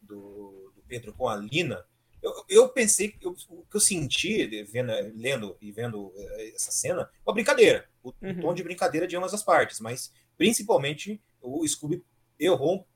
[0.00, 1.86] do, do Pedro com a Lina,
[2.22, 7.10] eu, eu pensei, eu- o que eu senti vendo, lendo e vendo eh, essa cena,
[7.26, 7.86] uma brincadeira.
[8.02, 8.40] O, Uhum.
[8.40, 12.02] tom de brincadeira de ambas as partes, mas principalmente o Scooby
[12.38, 12.86] errou,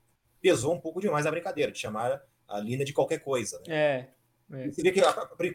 [0.40, 3.58] pesou um pouco demais a brincadeira, de chamar a Lina de qualquer coisa.
[3.66, 3.74] Né?
[3.74, 4.08] É.
[4.52, 4.70] é.
[4.70, 5.00] Você vê que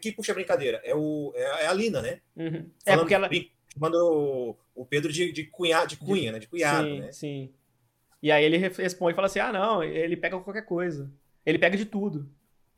[0.00, 2.20] quem puxa a brincadeira é, o, é, é a Lina, né?
[2.36, 2.70] Uhum.
[2.84, 3.28] É porque ela.
[3.72, 6.38] Chamando o, o Pedro de, de, cunha, de cunha, né?
[6.38, 7.12] De cunhado, sim, né?
[7.12, 7.54] sim.
[8.22, 11.10] E aí ele re- responde e fala assim: ah, não, ele pega qualquer coisa.
[11.44, 12.30] Ele pega de tudo.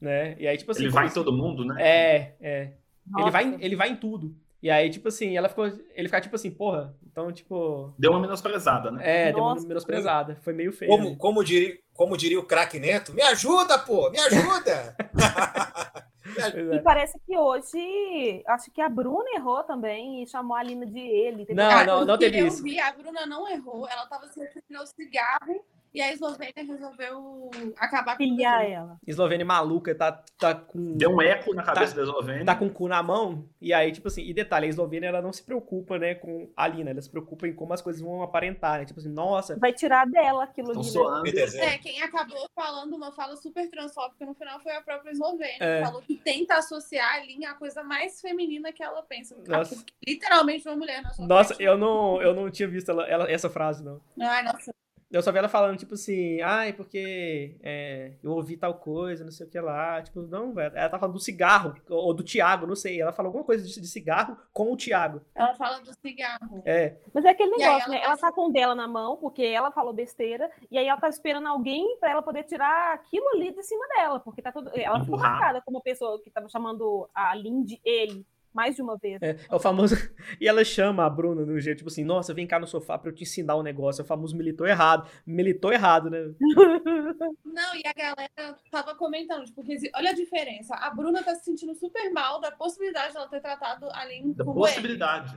[0.05, 0.37] Né?
[0.39, 0.83] E aí, tipo assim.
[0.85, 1.77] Ele vai em se- todo mundo, né?
[1.81, 2.61] É, é.
[2.63, 2.73] Ele
[3.11, 3.31] Nossa.
[3.31, 4.35] vai, em- ele vai em tudo.
[4.63, 5.67] E aí, tipo assim, ela ficou.
[5.67, 7.93] Ele fica tipo assim, porra, então, tipo.
[7.99, 9.03] Deu uma menosprezada, né?
[9.29, 9.67] É, deu uma Nossa.
[9.69, 10.37] menosprezada.
[10.43, 10.91] Foi meio feio.
[10.91, 11.17] Como, né?
[11.19, 14.97] como, diria, como diria o craque Neto, me ajuda, pô, me ajuda!
[16.27, 16.79] E é.
[16.81, 21.43] parece que hoje, acho que a Bruna errou também e chamou a Lina de ele.
[21.43, 21.65] entendeu?
[21.65, 22.63] Não, Ah, não, não porque teve eu isso.
[22.63, 23.87] vi, a Bruna não errou.
[23.87, 25.63] Ela tava se referindo ao cigarro
[25.95, 28.99] e a Eslovênia resolveu acabar com ela.
[29.07, 30.97] Eslovênia maluca, tá, tá com.
[30.97, 32.45] Deu um eco na cabeça da Eslovênia.
[32.45, 35.23] Tá com o cu na mão, e aí, tipo assim, e detalhe, a Eslovênia ela
[35.23, 38.23] não se preocupa, né, com a Lina, ela se preocupa em como as coisas vão
[38.23, 38.85] aparentar, né?
[38.85, 40.79] Tipo assim, nossa, Vai tirar dela aquilo ali.
[40.79, 40.85] né?
[40.85, 41.23] soando.
[41.23, 41.61] Beleza.
[41.61, 45.59] É, quem acabou falando uma fala super transfóbica no final foi a própria Eslovênia.
[45.61, 45.85] É.
[45.85, 49.37] Falou que tenta associar a linha à coisa mais feminina que ela pensa.
[49.47, 49.85] Nossa.
[50.07, 51.67] Literalmente uma mulher na sua nossa, frente.
[51.69, 54.01] eu não, eu não tinha visto ela, ela- essa frase, não.
[54.21, 54.75] Ai, nossa.
[55.17, 59.31] Eu só vi ela falando, tipo assim, ai, porque é, eu ouvi tal coisa, não
[59.31, 60.03] sei o que lá.
[60.03, 60.77] Tipo, não, velho.
[60.77, 63.01] Ela tá falando do cigarro, ou do Tiago, não sei.
[63.01, 65.21] Ela falou alguma coisa de, de cigarro com o Tiago.
[65.35, 66.63] Ela fala do cigarro.
[66.65, 67.97] É, Mas é aquele negócio, ela né?
[67.99, 71.01] Ela passa- tá com o dela na mão, porque ela falou besteira, e aí ela
[71.01, 74.71] tá esperando alguém pra ela poder tirar aquilo ali de cima dela, porque tá tudo.
[74.75, 78.97] Ela ficou marcada como pessoa que tava chamando a Lin de ele mais de uma
[78.97, 79.21] vez.
[79.21, 79.95] é, é o famoso.
[80.41, 83.11] E ela chama a Bruna no jeito, tipo assim, nossa, vem cá no sofá pra
[83.11, 84.01] eu te ensinar um negócio.
[84.01, 85.09] É o famoso militou errado.
[85.27, 86.19] Militou errado, né?
[87.45, 90.75] Não, e a galera tava comentando, tipo, que, olha a diferença.
[90.75, 94.45] A Bruna tá se sentindo super mal da possibilidade dela ter tratado a Lin Da
[94.45, 95.37] possibilidade.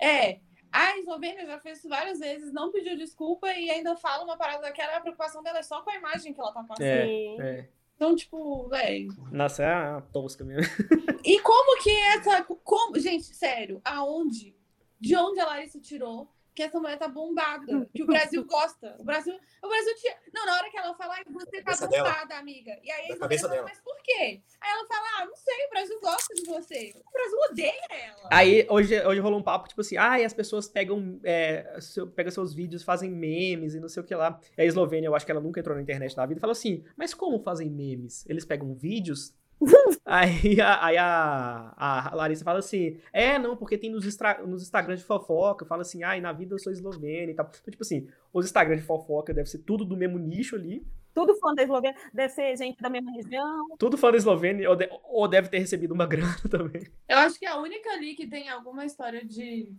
[0.00, 0.40] É.
[0.70, 4.70] A Eslovênia já fez isso várias vezes, não pediu desculpa e ainda fala uma parada
[4.70, 6.86] que era a preocupação dela é só com a imagem que ela tá passando.
[6.86, 7.40] É, Sim.
[7.40, 7.68] é.
[7.98, 9.08] Então, tipo, velho.
[9.32, 10.72] Nossa, é uma tosca mesmo.
[11.24, 12.44] E como que essa.
[12.44, 14.56] Como, gente, sério, aonde?
[15.00, 18.96] De onde a Larissa tirou que essa mulher tá bombada, que o Brasil gosta.
[18.98, 19.32] O Brasil,
[19.62, 20.16] o Brasil tinha.
[20.34, 22.08] Não, na hora que ela fala, "Ai, você tá Cabeça dela.
[22.10, 22.76] bombada, amiga.
[22.82, 23.68] E aí Da a cabeça Isabela fala, dela.
[23.68, 24.42] mas por quê?
[24.60, 26.92] Aí ela fala, ah, não sei, o Brasil gosta de você.
[27.06, 28.28] O Brasil odeia ela.
[28.32, 32.08] Aí hoje, hoje rolou um papo, tipo assim, ah, e as pessoas pegam, é, seu-
[32.08, 34.40] pegam seus vídeos, fazem memes e não sei o que lá.
[34.56, 36.52] E a Eslovênia, eu acho que ela nunca entrou na internet na vida, e falou
[36.52, 38.26] assim, mas como fazem memes?
[38.28, 39.32] Eles pegam vídeos?
[40.04, 41.74] Aí a, aí a,
[42.10, 45.82] a Larissa fala assim, é, não, porque tem nos, extra, nos Instagrams de fofoca, fala
[45.82, 47.46] assim, ai, na vida eu sou eslovênia e tal.
[47.46, 51.34] Então, tipo assim, os Instagrams de fofoca deve ser tudo do mesmo nicho ali, Tudo
[51.38, 51.96] fã da Eslovênia.
[52.12, 53.76] Deve ser gente da mesma região.
[53.78, 56.86] tudo fã da Eslovênia, ou, de- ou deve ter recebido uma grana também.
[57.08, 59.74] Eu acho que a única ali que tem alguma história de.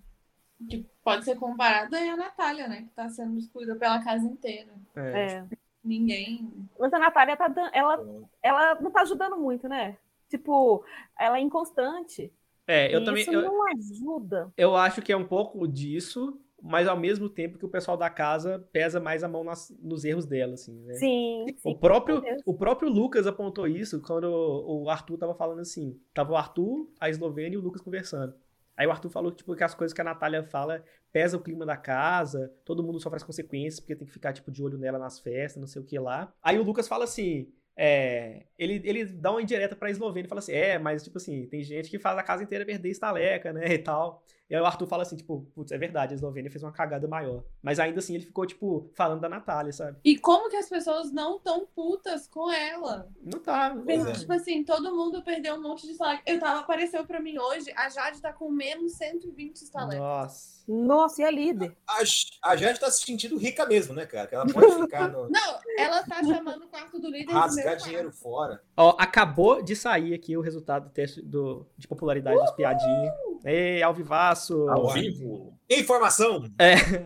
[0.70, 2.82] que pode ser comparada é a Natália, né?
[2.82, 4.74] Que tá sendo excluída pela casa inteira.
[4.96, 5.36] É.
[5.38, 5.46] É.
[5.84, 6.52] Ninguém.
[6.80, 7.70] Mas a Natália tá dando.
[7.74, 8.06] Ela,
[8.44, 9.98] ela não tá ajudando muito, né?
[10.28, 10.84] Tipo,
[11.18, 12.32] ela é inconstante.
[12.68, 13.22] É, eu e também...
[13.24, 14.52] isso eu- não ajuda.
[14.56, 18.10] Eu acho que é um pouco disso, mas ao mesmo tempo que o pessoal da
[18.10, 20.94] casa pesa mais a mão nas- nos erros dela, assim, né?
[20.96, 21.72] Sim, sim.
[21.72, 26.00] O próprio, o próprio Lucas apontou isso quando o o Arthur tava falando assim.
[26.14, 28.34] Tava o Arthur, a Eslovênia e o Lucas conversando.
[28.80, 31.66] Aí o Arthur falou tipo, que as coisas que a Natália fala pesa o clima
[31.66, 34.98] da casa, todo mundo sofre as consequências, porque tem que ficar tipo, de olho nela
[34.98, 36.34] nas festas, não sei o que lá.
[36.42, 37.52] Aí o Lucas fala assim.
[37.76, 41.46] é, ele, ele dá uma indireta pra Eslovênia e fala assim: é, mas tipo assim,
[41.48, 43.66] tem gente que faz a casa inteira perder estaleca, né?
[43.74, 44.24] E tal.
[44.50, 47.08] E aí o Arthur fala assim, tipo, putz, é verdade, a Eslovênia fez uma cagada
[47.08, 47.44] maior.
[47.62, 50.00] Mas ainda assim ele ficou, tipo, falando da Natália, sabe?
[50.04, 53.08] E como que as pessoas não tão putas com ela?
[53.22, 53.76] Não tá.
[53.86, 54.12] Pois é.
[54.14, 56.24] Tipo assim, todo mundo perdeu um monte de estaleca.
[56.26, 60.00] Eu tava, apareceu pra mim hoje, a Jade tá com menos 120 estalecas.
[60.00, 60.60] Nossa.
[60.70, 61.76] Nossa, e a líder?
[61.88, 64.28] A, a Jade tá se sentindo rica mesmo, né, cara?
[64.28, 65.28] Que ela pode ficar no.
[65.30, 68.62] Não, ela tá chamando o quarto do líder de rasgar meu dinheiro fora.
[68.78, 73.14] Ó, acabou de sair aqui o resultado do teste do, de popularidade dos piadinhas.
[73.44, 73.94] Ei, ao
[74.48, 74.70] vivaço!
[74.70, 75.54] Ao vivo.
[75.70, 76.44] Informação!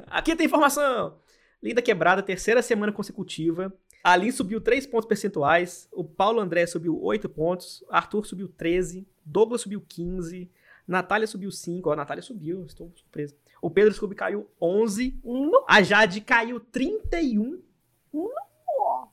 [0.08, 1.18] Aqui tem informação!
[1.62, 3.74] Linda Quebrada, terceira semana consecutiva.
[4.04, 5.88] A Aline subiu 3 pontos percentuais.
[5.92, 7.84] O Paulo André subiu 8 pontos.
[7.90, 9.08] Arthur subiu 13.
[9.26, 10.52] Douglas subiu 15.
[10.86, 11.90] Natália subiu 5.
[11.90, 13.34] Ó, a Natália subiu, estou surpreso.
[13.62, 15.18] O Pedro Scooby caiu 11.
[15.24, 17.62] No- A Jade caiu 31.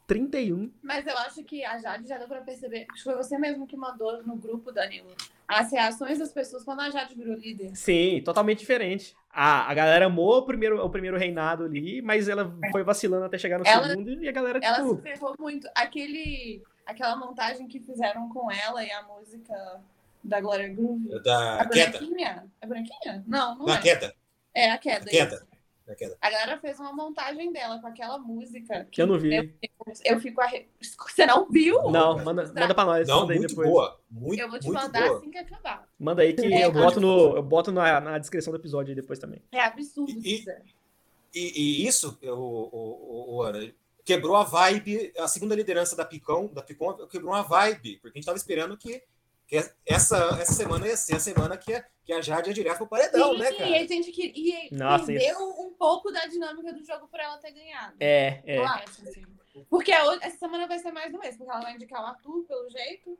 [0.06, 0.72] 31.
[0.82, 2.86] Mas eu acho que a Jade já deu pra perceber.
[2.90, 5.08] Acho que foi você mesmo que mandou no grupo, Danilo.
[5.52, 7.74] As reações das pessoas quando a Jade virou líder.
[7.74, 9.14] Sim, totalmente diferente.
[9.32, 13.36] A, a galera amou o primeiro, o primeiro reinado ali, mas ela foi vacilando até
[13.38, 14.96] chegar no Ela- segundo e a galera, Ela tipo.
[14.96, 15.68] se ferrou muito.
[15.74, 19.80] Aquele, aquela montagem que fizeram com ela e a música
[20.22, 21.20] da Glória Groove.
[21.22, 21.98] Da A queda.
[21.98, 22.44] branquinha?
[22.60, 23.24] É branquinha?
[23.26, 23.80] Não, não Da é.
[23.80, 24.14] queda.
[24.54, 25.04] É a Da queda.
[25.06, 25.46] queda.
[26.20, 28.86] A galera fez uma montagem dela com aquela música.
[28.90, 29.34] Que eu não vi.
[29.34, 29.50] Eu,
[30.04, 30.68] eu fico arre...
[30.80, 31.90] Você não viu?
[31.90, 33.08] Não, manda, manda pra nós.
[33.08, 33.68] Não, manda aí muito depois.
[33.68, 34.00] boa.
[34.10, 35.18] Muito, Eu vou te muito mandar boa.
[35.18, 35.88] assim que acabar.
[35.98, 38.94] Manda aí que É, eu boto, no, eu boto na, na descrição do episódio aí
[38.96, 39.42] depois também.
[39.52, 40.44] É absurdo E-.
[41.34, 43.72] E, e isso, o, o, o, o Ana,
[44.04, 48.20] quebrou a vibe, a segunda liderança da Picão, da Picon quebrou uma vibe, porque a
[48.20, 49.02] gente tava esperando que
[49.86, 52.86] essa, essa semana ia ser a semana que a, que a Jade ia direto pro
[52.86, 53.76] paredão, Sim, né, e cara?
[53.76, 57.52] a gente que, e, Nossa, perdeu um pouco da dinâmica do jogo por ela ter
[57.52, 57.96] ganhado.
[58.00, 58.58] É, é.
[58.58, 59.24] Eu acho, assim.
[59.68, 62.06] Porque a outra- essa semana vai ser mais do mês, porque ela vai indicar o
[62.06, 63.18] Arthur, pelo jeito.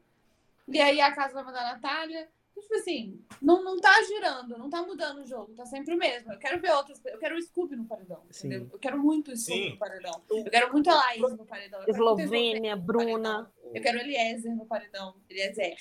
[0.69, 2.29] E aí a casa vai mandar a Natália.
[2.53, 5.99] Então, Tipo assim, não, não tá girando, não tá mudando o jogo, tá sempre o
[5.99, 6.33] mesmo.
[6.33, 7.01] Eu quero ver outras.
[7.05, 8.49] Eu quero o Scooby no paredão, Sim.
[8.49, 8.69] entendeu?
[8.73, 9.71] Eu quero muito o Scooby Sim.
[9.71, 10.23] no paredão.
[10.31, 11.85] Eu quero muito a Laís no paredão.
[11.87, 13.45] Eslovênia, Bruna.
[13.45, 13.53] paredão.
[13.75, 15.15] Eu quero o Eliezer no paredão.
[15.29, 15.77] Eliezer.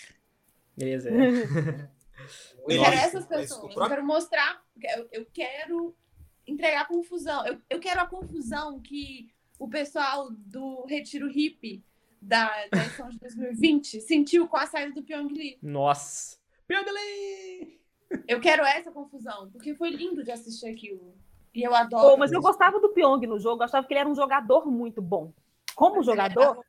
[0.80, 1.10] Beleza.
[2.68, 3.76] Eu quero essas pessoas.
[3.76, 4.62] Eu quero mostrar.
[5.12, 5.96] Eu, quero
[6.46, 7.46] entregar confusão.
[7.46, 11.84] Eu, eu quero a confusão que o pessoal do Retiro Hippie
[12.22, 15.58] da, da edição de 2020 sentiu com a saída do Pyong Lee.
[15.62, 16.38] Nossa.
[16.68, 17.80] Pyongyi!
[18.28, 21.16] Eu quero essa confusão, porque foi lindo de assistir aquilo.
[21.54, 22.10] E eu adoro.
[22.10, 24.70] Pô, mas eu gostava do Pyong no jogo, eu achava que ele era um jogador
[24.70, 25.34] muito bom.
[25.80, 26.60] Como é jogador,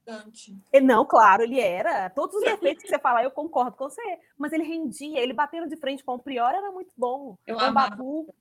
[0.72, 2.08] ele- não, claro, ele era.
[2.10, 4.00] Todos os defeitos que você fala, eu concordo com você.
[4.38, 7.36] Mas ele rendia, ele batendo de frente com o Prior era muito bom.
[7.44, 7.72] Eu com o.
[7.72, 8.34] Babu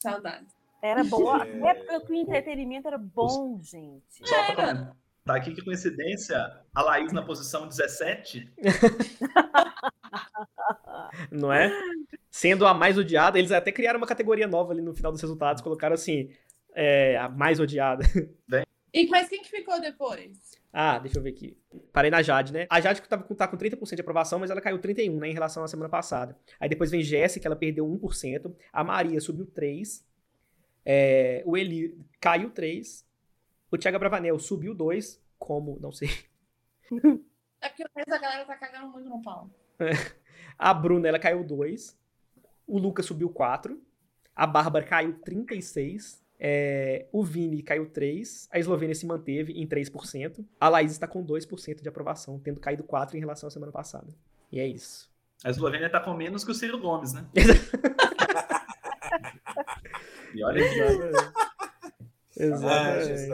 [0.00, 0.46] Saudade.
[0.82, 1.30] era bom.
[1.32, 1.68] A É.
[1.70, 4.02] época que o entretenimento era bom, gente.
[4.24, 4.96] Só pra comentar
[5.28, 6.36] aqui que coincidência,
[6.74, 8.52] a Laís na posição 17.
[11.30, 11.70] Não é?
[12.30, 15.62] Sendo a mais odiada, eles até criaram uma categoria nova ali no final dos resultados,
[15.62, 16.30] colocaram assim,
[16.74, 18.04] é, a mais odiada.
[18.92, 20.58] E, mas quem que ficou depois?
[20.72, 21.56] Ah, deixa eu ver aqui.
[21.92, 22.66] Parei na Jade, né?
[22.70, 25.32] A Jade tá com, tá com 30% de aprovação, mas ela caiu 31%, né, em
[25.32, 26.36] relação à semana passada.
[26.60, 28.54] Aí depois vem Jéssica, ela perdeu 1%.
[28.72, 30.04] A Maria subiu 3%.
[30.84, 33.04] É, o Eli caiu 3%.
[33.70, 35.18] O Thiago Bravanel subiu 2%.
[35.38, 35.78] Como?
[35.80, 36.08] Não sei.
[37.60, 39.50] É porque o resto da galera tá cagando muito no pau.
[40.56, 41.96] A Bruna, ela caiu 2%.
[42.66, 43.76] O Lucas subiu 4%.
[44.34, 46.24] A Bárbara caiu 36.
[46.40, 51.24] É, o Vini caiu 3, a Eslovênia se manteve em 3%, a Laís está com
[51.24, 54.14] 2% de aprovação, tendo caído 4 em relação à semana passada.
[54.52, 55.10] E é isso.
[55.44, 57.26] A Eslovênia tá com menos que o Ciro Gomes, né?
[60.34, 60.78] e olha aqui.
[62.40, 63.32] Exatamente.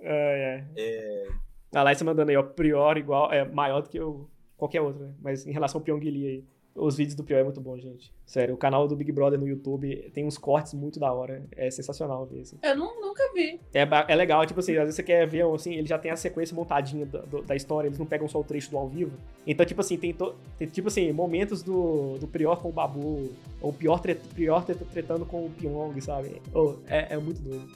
[0.00, 1.28] É, é.
[1.74, 5.04] A Laís tá mandando aí, ó, Prior igual, é maior do que o, qualquer outro,
[5.04, 5.14] né?
[5.20, 6.44] Mas em relação ao Pyongyi aí.
[6.74, 8.12] Os vídeos do Pior é muito bom, gente.
[8.26, 11.46] Sério, o canal do Big Brother no YouTube tem uns cortes muito da hora.
[11.56, 12.58] É sensacional ver, assim.
[12.62, 13.60] Eu não, nunca vi.
[13.72, 16.16] É, é legal, tipo assim, às vezes você quer ver, assim, ele já tem a
[16.16, 19.12] sequência montadinha da, da história, eles não pegam só o trecho do ao vivo.
[19.46, 23.30] Então, tipo assim, tem, to, tem tipo assim, momentos do, do Prior com o Babu,
[23.60, 26.42] ou o Pior, tret, Prior tretando com o Pyong, sabe?
[26.52, 27.68] Oh, é, é muito doido.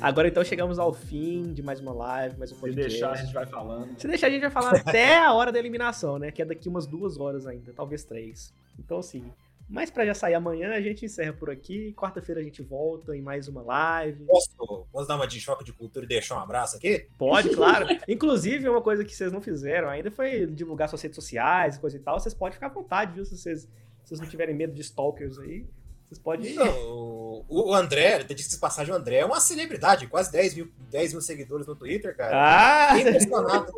[0.00, 2.92] Agora então chegamos ao fim de mais uma live, mais um podcast.
[2.92, 4.00] Se deixar, a gente vai falando.
[4.00, 6.30] Se deixar, a gente vai falar até a hora da eliminação, né?
[6.30, 8.54] Que é daqui umas duas horas ainda, talvez três.
[8.78, 9.24] Então, assim.
[9.68, 11.92] Mas para já sair amanhã, a gente encerra por aqui.
[11.94, 14.24] Quarta-feira a gente volta em mais uma live.
[14.24, 17.06] Posso, posso dar uma de choque de cultura e deixar um abraço aqui?
[17.18, 17.86] Pode, claro.
[18.06, 22.00] Inclusive, uma coisa que vocês não fizeram ainda foi divulgar suas redes sociais, coisa e
[22.00, 22.18] tal.
[22.18, 23.24] Vocês podem ficar à vontade, viu?
[23.26, 23.68] Se vocês, se
[24.04, 25.66] vocês não tiverem medo de stalkers aí.
[26.08, 26.54] Vocês podem.
[26.54, 31.12] Não, o André, disse de passagem, o André é uma celebridade, quase 10 mil, 10
[31.12, 32.90] mil seguidores no Twitter, cara.
[32.90, 32.98] Ah!
[32.98, 33.72] Impressionado.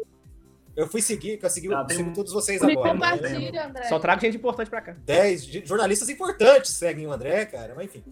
[0.76, 2.92] Eu fui seguir, que eu segui, ah, sigo todos vocês agora.
[2.92, 3.84] Compartilha, André.
[3.84, 4.96] Só trago gente importante pra cá.
[5.04, 8.02] 10 jornalistas importantes seguem o André, cara, mas enfim.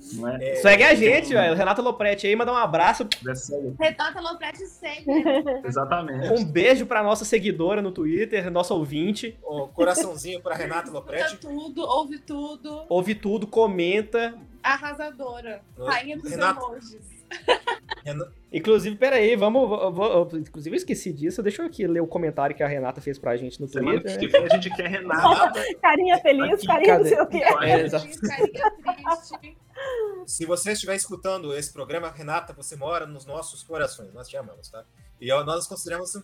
[0.40, 0.50] É?
[0.50, 1.54] É, segue a gente, velho.
[1.54, 3.08] Renata Lopretti aí, manda um abraço.
[3.78, 5.04] Renata Lopretti segue.
[5.64, 6.28] Exatamente.
[6.32, 9.38] Um beijo pra nossa seguidora no Twitter, nossa ouvinte.
[9.42, 11.46] Oh, coraçãozinho pra Renata Lopretti.
[11.46, 12.84] Ouve tudo, ouve tudo.
[12.88, 14.34] Ouve tudo, comenta.
[14.62, 15.62] Arrasadora.
[15.78, 16.60] Rainha dos Renata.
[16.60, 17.17] emojis.
[18.52, 19.68] Inclusive, peraí, vamos.
[19.68, 21.42] Vou, inclusive, eu esqueci disso.
[21.42, 24.18] Deixa eu aqui ler o comentário que a Renata fez pra gente no Semana Twitter.
[24.18, 25.52] Que vem a gente quer Renata.
[25.82, 27.38] carinha feliz, aqui, carinha não sei o quê.
[27.38, 29.56] É, carinha triste.
[30.26, 34.12] Se você estiver escutando esse programa, Renata, você mora nos nossos corações.
[34.12, 34.84] Nós te amamos, tá?
[35.20, 36.16] E nós consideramos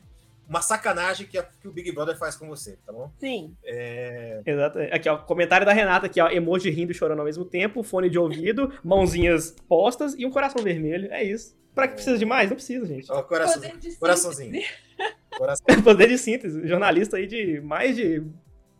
[0.48, 3.10] uma sacanagem que, a, que, o Big Brother faz com você, tá bom?
[3.18, 3.56] Sim.
[3.64, 4.42] É...
[4.44, 4.78] Exato.
[4.90, 8.10] Aqui, ó, comentário da Renata aqui, ó, emoji rindo e chorando ao mesmo tempo, fone
[8.10, 11.12] de ouvido, mãozinhas postas e um coração vermelho.
[11.12, 11.56] É isso.
[11.74, 12.50] Pra que precisa de mais?
[12.50, 13.10] Não precisa, gente.
[13.10, 13.62] Ó, coração,
[13.98, 14.62] coraçãozinho.
[15.36, 15.66] Coração.
[15.82, 16.66] Poder de síntese.
[16.66, 18.22] Jornalista aí de mais de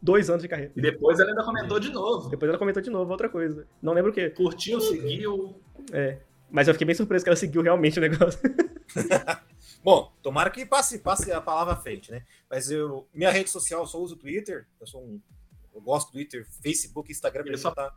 [0.01, 0.73] dois anos de carreira.
[0.77, 2.29] E depois ela ainda comentou de novo.
[2.29, 3.67] Depois ela comentou de novo outra coisa.
[3.83, 4.31] Não lembro o quê.
[4.31, 5.57] Curtiu, seguiu.
[5.93, 6.19] É.
[6.51, 8.39] Mas eu fiquei bem surpreso que ela seguiu realmente o negócio.
[9.85, 12.25] Bom, tomara que passe, passe a palavra à frente, né?
[12.49, 14.67] Mas eu, minha rede social, eu só uso Twitter.
[14.81, 15.21] Eu sou um.
[15.75, 17.95] Eu gosto do Twitter, Facebook, Instagram, ele só tá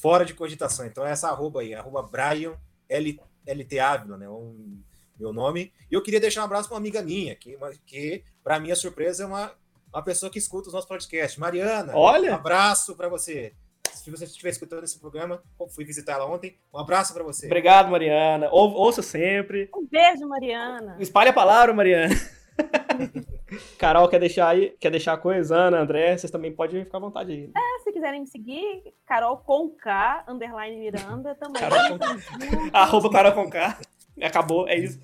[0.00, 0.86] fora de cogitação.
[0.86, 2.56] Então é essa arroba aí, arroba Brian
[2.88, 4.26] L, LT Ávila, né?
[4.26, 4.80] Um,
[5.18, 5.70] meu nome.
[5.90, 9.24] E eu queria deixar um abraço para uma amiga minha, que, que para minha surpresa,
[9.24, 9.52] é uma,
[9.92, 11.38] uma pessoa que escuta os nossos podcasts.
[11.38, 12.32] Mariana, Olha!
[12.32, 13.52] um abraço para você
[13.92, 15.42] se você estiver escutando esse programa,
[15.74, 16.56] fui visitar ela ontem.
[16.72, 17.46] Um abraço para você.
[17.46, 18.48] Obrigado, Mariana.
[18.50, 19.68] Ou, ouça sempre.
[19.74, 20.96] Um beijo, Mariana.
[20.98, 22.14] Espalhe a palavra, Mariana.
[23.78, 24.70] Carol, quer deixar aí?
[24.80, 25.56] Quer deixar coisa?
[25.56, 27.50] Ana, André, vocês também podem ficar à vontade aí.
[27.54, 31.60] É, se quiserem me seguir, Carol com K, underline Miranda, também.
[31.60, 32.70] Carol com...
[32.76, 33.78] Arroba Carol com K.
[34.22, 35.00] Acabou, é isso.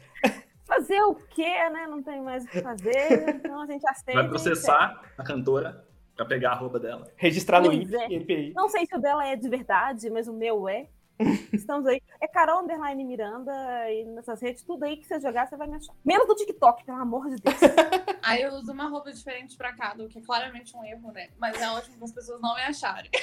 [0.66, 1.86] Fazer o quê, né?
[1.88, 4.20] Não tem mais o que fazer, então a gente aceita.
[4.20, 5.87] Vai processar a cantora
[6.18, 7.08] Pra pegar a roupa dela.
[7.16, 8.50] Registrar no INPI.
[8.50, 8.52] É.
[8.52, 10.88] Não sei se o dela é de verdade, mas o meu é.
[11.54, 12.02] Estamos aí.
[12.20, 13.52] É Carol Underline Miranda
[13.88, 15.94] e nessas redes, tudo aí que você jogar, você vai me achar.
[16.04, 17.54] Menos do TikTok, pelo amor de Deus.
[18.20, 21.28] aí eu uso uma roupa diferente pra cada, o que é claramente um erro, né?
[21.38, 23.12] Mas é ótimo para as pessoas não me acharem.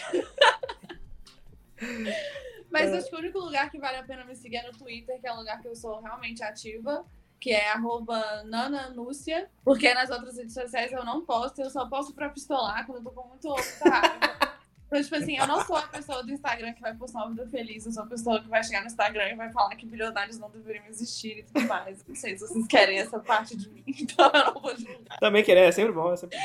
[2.72, 5.20] Mas acho que o único lugar que vale a pena me seguir é no Twitter,
[5.20, 7.06] que é o lugar que eu sou realmente ativa
[7.40, 12.14] que é arroba nananúcia, porque nas outras redes sociais eu não posto, eu só posto
[12.14, 14.56] pra pistolar quando eu tô com muito raiva.
[14.88, 17.48] Então, tipo assim, eu não sou a pessoa do Instagram que vai postar uma vida
[17.48, 20.38] feliz, eu sou a pessoa que vai chegar no Instagram e vai falar que bilionários
[20.38, 22.06] não deveriam existir e tudo mais.
[22.08, 25.20] Não sei se vocês querem essa parte de mim, então eu não vou julgar.
[25.20, 26.14] Também querer, é sempre bom.
[26.14, 26.38] É sempre...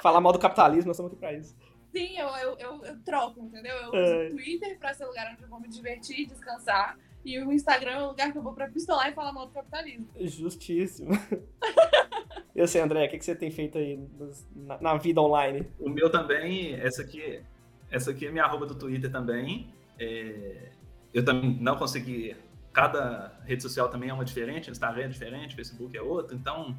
[0.00, 1.54] Falar mal do capitalismo, nós estamos aqui pra isso.
[1.92, 3.74] Sim, eu, eu, eu, eu troco, entendeu?
[3.76, 6.96] Eu uso o Twitter pra ser lugar onde eu vou me divertir, descansar.
[7.24, 9.52] E o Instagram é o lugar que eu vou pra pistolar e falar mal do
[9.52, 10.08] capitalismo.
[10.18, 11.10] Justíssimo.
[12.54, 14.00] eu sei, André, o que, que você tem feito aí
[14.56, 15.66] na, na, vida online?
[15.78, 17.42] O meu também, essa aqui,
[17.90, 19.72] essa aqui é minha arroba do Twitter também.
[19.98, 20.70] É,
[21.12, 22.34] eu também não consegui.
[22.72, 26.76] Cada rede social também é uma diferente, Instagram é diferente, Facebook é outra, então.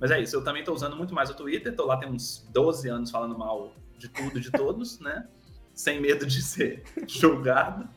[0.00, 2.46] Mas é isso, eu também estou usando muito mais o Twitter, estou lá tem uns
[2.52, 5.28] 12 anos falando mal de tudo, de todos, né?
[5.74, 7.88] Sem medo de ser julgado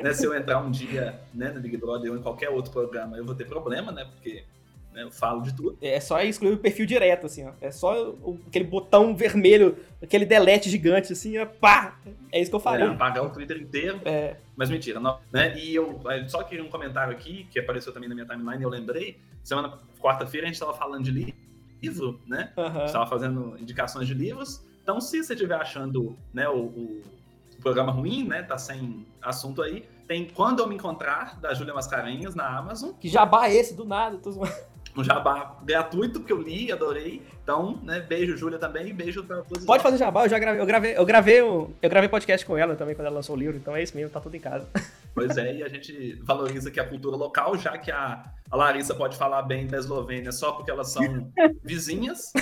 [0.00, 3.16] né, se eu entrar um dia né, no Big Brother ou em qualquer outro programa,
[3.16, 4.04] eu vou ter problema, né?
[4.04, 4.44] Porque
[4.92, 5.04] né?
[5.04, 5.78] Eu falo de tudo.
[5.80, 7.52] É só excluir o perfil direto, assim, ó.
[7.62, 11.98] É só o- aquele botão vermelho, aquele delete gigante, assim, ó, pá!
[12.30, 12.90] É isso que eu É, faria.
[12.90, 14.02] apagar o Twitter inteiro.
[14.04, 14.36] É.
[14.54, 15.56] Mas mentira, não, né?
[15.58, 18.68] E eu é, só que um comentário aqui que apareceu também na minha timeline, eu
[18.68, 19.16] lembrei.
[19.42, 21.34] Semana quarta-feira a gente estava falando de li-
[21.82, 22.52] livro, né?
[22.58, 22.84] Aham.
[22.84, 24.62] Estava fazendo indicações de livros.
[24.82, 27.02] Então, se você estiver achando, né, o- o
[27.62, 32.34] programa ruim, né, tá sem assunto aí, tem Quando Eu Me Encontrar da Júlia Mascarenhas
[32.34, 32.92] na Amazon.
[33.00, 34.18] Que jabá é esse do nada?
[34.18, 34.52] Tô zoando.
[34.94, 37.22] Um jabá gratuito que eu li, adorei.
[37.42, 39.64] Então, né, beijo Júlia também e beijo para todos.
[39.64, 42.76] Pode fazer jabá, eu já gravei, eu gravei, eu gravei, eu gravei podcast com ela
[42.76, 44.68] também quando ela lançou o livro, então é isso mesmo, tá tudo em casa.
[45.14, 48.94] Pois é, e a gente valoriza aqui a cultura local, já que a, a Larissa
[48.94, 51.30] pode falar bem da Eslovênia só porque elas são
[51.62, 52.32] vizinhas,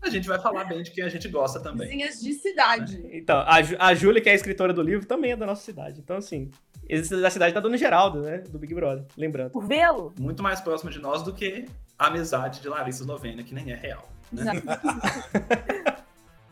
[0.00, 1.88] a gente vai falar bem de quem a gente gosta também.
[1.88, 3.02] Vizinhas de cidade.
[3.12, 6.00] Então, a, a Júlia, que é a escritora do livro, também é da nossa cidade.
[6.00, 6.50] Então, assim,
[6.88, 8.38] esse da cidade tá dando Geraldo, né?
[8.38, 9.50] Do Big Brother, lembrando.
[9.50, 10.12] Por vê-lo?
[10.18, 11.66] Muito mais próxima de nós do que
[11.98, 14.08] a amizade de Larissa Eslovênia, que nem é real.
[14.30, 14.44] Né?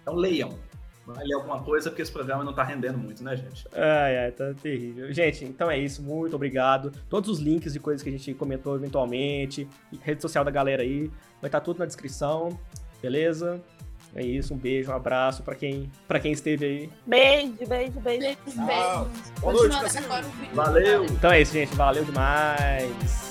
[0.03, 0.59] Então leiam.
[1.07, 3.67] Vai ler alguma coisa, porque esse programa não tá rendendo muito, né, gente?
[3.73, 5.13] Ai, ai, tá terrível.
[5.13, 6.03] Gente, então é isso.
[6.03, 6.93] Muito obrigado.
[7.09, 9.69] Todos os links de coisas que a gente comentou eventualmente,
[10.03, 12.59] rede social da galera aí, vai estar tudo na descrição,
[13.03, 13.61] beleza?
[14.15, 16.91] É isso, um beijo, um abraço pra quem, pra quem esteve aí.
[17.07, 18.21] Beijo, beijo, beijo.
[18.21, 19.05] Beijos, Tchau.
[19.05, 19.33] beijos.
[19.41, 20.55] Boa noite.
[20.55, 21.05] Valeu!
[21.05, 21.75] Então é isso, gente.
[21.77, 23.30] Valeu demais.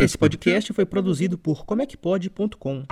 [0.00, 2.84] Esse podcast foi produzido por comecpod.com.